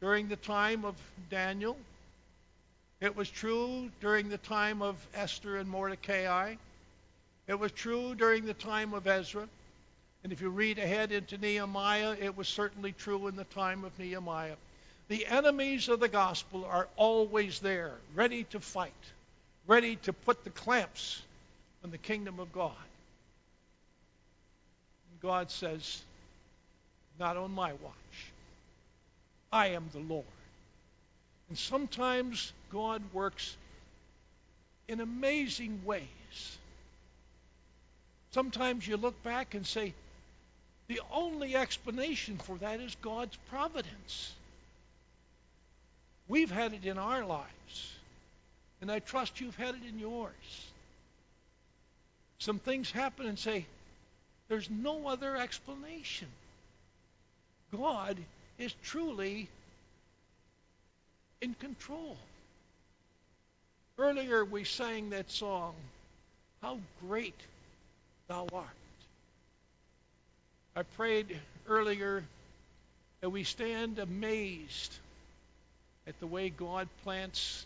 during 0.00 0.28
the 0.28 0.36
time 0.36 0.84
of 0.84 0.94
Daniel. 1.28 1.76
It 3.00 3.16
was 3.16 3.28
true 3.28 3.90
during 4.00 4.28
the 4.28 4.38
time 4.38 4.82
of 4.82 4.96
Esther 5.14 5.56
and 5.56 5.68
Mordecai. 5.68 6.54
It 7.48 7.58
was 7.58 7.72
true 7.72 8.14
during 8.14 8.46
the 8.46 8.54
time 8.54 8.94
of 8.94 9.08
Ezra. 9.08 9.48
And 10.22 10.32
if 10.32 10.40
you 10.40 10.50
read 10.50 10.78
ahead 10.78 11.10
into 11.10 11.38
Nehemiah, 11.38 12.14
it 12.20 12.36
was 12.36 12.46
certainly 12.46 12.92
true 12.92 13.26
in 13.26 13.34
the 13.34 13.44
time 13.44 13.84
of 13.84 13.98
Nehemiah. 13.98 14.56
The 15.10 15.26
enemies 15.26 15.88
of 15.88 15.98
the 15.98 16.08
gospel 16.08 16.64
are 16.64 16.86
always 16.94 17.58
there, 17.58 17.94
ready 18.14 18.44
to 18.44 18.60
fight, 18.60 18.92
ready 19.66 19.96
to 19.96 20.12
put 20.12 20.44
the 20.44 20.50
clamps 20.50 21.20
on 21.82 21.90
the 21.90 21.98
kingdom 21.98 22.38
of 22.38 22.52
God. 22.52 22.70
And 25.10 25.20
God 25.20 25.50
says, 25.50 26.00
Not 27.18 27.36
on 27.36 27.50
my 27.50 27.72
watch. 27.72 27.92
I 29.52 29.70
am 29.70 29.88
the 29.92 29.98
Lord. 29.98 30.24
And 31.48 31.58
sometimes 31.58 32.52
God 32.70 33.02
works 33.12 33.56
in 34.86 35.00
amazing 35.00 35.80
ways. 35.84 36.06
Sometimes 38.30 38.86
you 38.86 38.96
look 38.96 39.20
back 39.24 39.54
and 39.54 39.66
say, 39.66 39.92
the 40.86 41.00
only 41.12 41.56
explanation 41.56 42.36
for 42.36 42.56
that 42.58 42.80
is 42.80 42.96
God's 43.02 43.36
providence. 43.48 44.34
We've 46.30 46.50
had 46.50 46.74
it 46.74 46.86
in 46.86 46.96
our 46.96 47.24
lives, 47.24 47.92
and 48.80 48.88
I 48.88 49.00
trust 49.00 49.40
you've 49.40 49.56
had 49.56 49.74
it 49.74 49.80
in 49.88 49.98
yours. 49.98 50.30
Some 52.38 52.60
things 52.60 52.92
happen 52.92 53.26
and 53.26 53.36
say, 53.36 53.66
there's 54.48 54.70
no 54.70 55.08
other 55.08 55.36
explanation. 55.36 56.28
God 57.76 58.16
is 58.60 58.72
truly 58.84 59.48
in 61.40 61.54
control. 61.54 62.16
Earlier 63.98 64.44
we 64.44 64.62
sang 64.62 65.10
that 65.10 65.32
song, 65.32 65.74
How 66.62 66.78
Great 67.08 67.40
Thou 68.28 68.46
Art. 68.52 68.68
I 70.76 70.84
prayed 70.84 71.40
earlier 71.68 72.22
that 73.20 73.30
we 73.30 73.42
stand 73.42 73.98
amazed 73.98 74.92
at 76.10 76.18
the 76.18 76.26
way 76.26 76.50
God 76.50 76.88
plants 77.04 77.64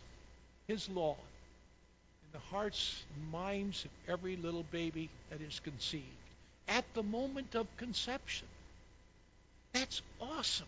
His 0.69 0.89
law 0.91 1.17
in 1.17 2.29
the 2.33 2.55
hearts 2.55 3.03
and 3.17 3.33
minds 3.33 3.87
of 3.87 3.91
every 4.07 4.37
little 4.37 4.65
baby 4.71 5.09
that 5.31 5.41
is 5.41 5.61
conceived 5.61 6.05
at 6.69 6.85
the 6.93 7.03
moment 7.03 7.55
of 7.55 7.67
conception. 7.79 8.47
That's 9.73 10.03
awesome. 10.21 10.67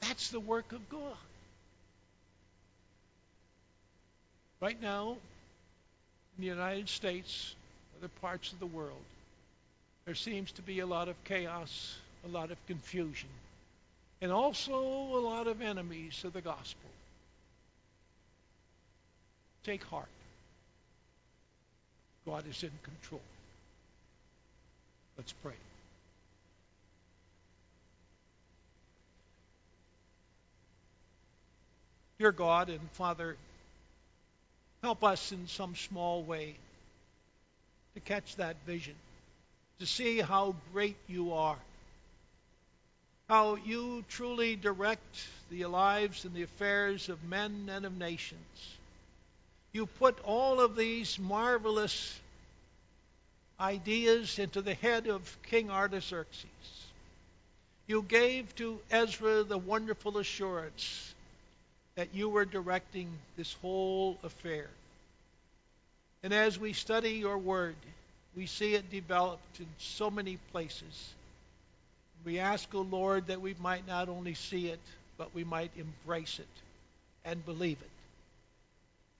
That's 0.00 0.30
the 0.30 0.40
work 0.40 0.72
of 0.72 0.88
God. 0.90 1.16
Right 4.60 4.80
now, 4.82 5.16
in 6.36 6.42
the 6.42 6.46
United 6.46 6.88
States, 6.88 7.54
other 7.98 8.10
parts 8.20 8.52
of 8.52 8.58
the 8.58 8.66
world, 8.66 9.04
there 10.06 10.16
seems 10.16 10.50
to 10.52 10.62
be 10.62 10.80
a 10.80 10.86
lot 10.86 11.08
of 11.08 11.22
chaos, 11.22 11.96
a 12.24 12.28
lot 12.28 12.50
of 12.50 12.66
confusion, 12.66 13.28
and 14.22 14.30
also 14.30 14.72
a 14.72 15.18
lot 15.18 15.48
of 15.48 15.60
enemies 15.60 16.22
of 16.24 16.32
the 16.32 16.40
gospel. 16.40 16.88
Take 19.64 19.82
heart. 19.82 20.06
God 22.24 22.44
is 22.48 22.62
in 22.62 22.70
control. 22.84 23.20
Let's 25.18 25.32
pray. 25.32 25.52
Dear 32.20 32.30
God 32.30 32.68
and 32.68 32.80
Father, 32.92 33.36
help 34.82 35.02
us 35.02 35.32
in 35.32 35.48
some 35.48 35.74
small 35.74 36.22
way 36.22 36.54
to 37.94 38.00
catch 38.00 38.36
that 38.36 38.54
vision, 38.66 38.94
to 39.80 39.86
see 39.86 40.20
how 40.20 40.54
great 40.72 40.96
you 41.08 41.32
are, 41.32 41.58
how 43.32 43.56
you 43.64 44.04
truly 44.10 44.56
direct 44.56 45.26
the 45.50 45.64
lives 45.64 46.26
and 46.26 46.34
the 46.34 46.42
affairs 46.42 47.08
of 47.08 47.24
men 47.24 47.66
and 47.72 47.86
of 47.86 47.96
nations. 47.96 48.76
You 49.72 49.86
put 49.86 50.20
all 50.22 50.60
of 50.60 50.76
these 50.76 51.18
marvelous 51.18 52.20
ideas 53.58 54.38
into 54.38 54.60
the 54.60 54.74
head 54.74 55.06
of 55.06 55.38
King 55.44 55.70
Artaxerxes. 55.70 56.44
You 57.86 58.02
gave 58.02 58.54
to 58.56 58.78
Ezra 58.90 59.44
the 59.44 59.56
wonderful 59.56 60.18
assurance 60.18 61.14
that 61.94 62.08
you 62.12 62.28
were 62.28 62.44
directing 62.44 63.08
this 63.38 63.54
whole 63.62 64.18
affair. 64.22 64.68
And 66.22 66.34
as 66.34 66.58
we 66.58 66.74
study 66.74 67.12
your 67.12 67.38
word, 67.38 67.76
we 68.36 68.44
see 68.44 68.74
it 68.74 68.90
developed 68.90 69.58
in 69.58 69.68
so 69.78 70.10
many 70.10 70.36
places. 70.52 71.14
We 72.24 72.38
ask, 72.38 72.72
O 72.74 72.78
oh 72.78 72.82
Lord, 72.82 73.26
that 73.26 73.40
we 73.40 73.54
might 73.60 73.86
not 73.86 74.08
only 74.08 74.34
see 74.34 74.68
it, 74.68 74.80
but 75.18 75.34
we 75.34 75.44
might 75.44 75.70
embrace 75.76 76.38
it 76.38 76.48
and 77.24 77.44
believe 77.44 77.80
it 77.80 77.90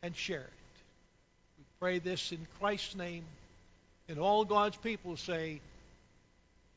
and 0.03 0.17
share 0.17 0.41
it. 0.41 0.51
We 1.59 1.65
pray 1.81 1.99
this 1.99 2.33
in 2.33 2.47
Christ's 2.59 2.97
name. 2.97 3.25
And 4.09 4.19
all 4.19 4.45
God's 4.45 4.77
people 4.77 5.17
say, 5.17 5.61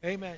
Amen. 0.03 0.37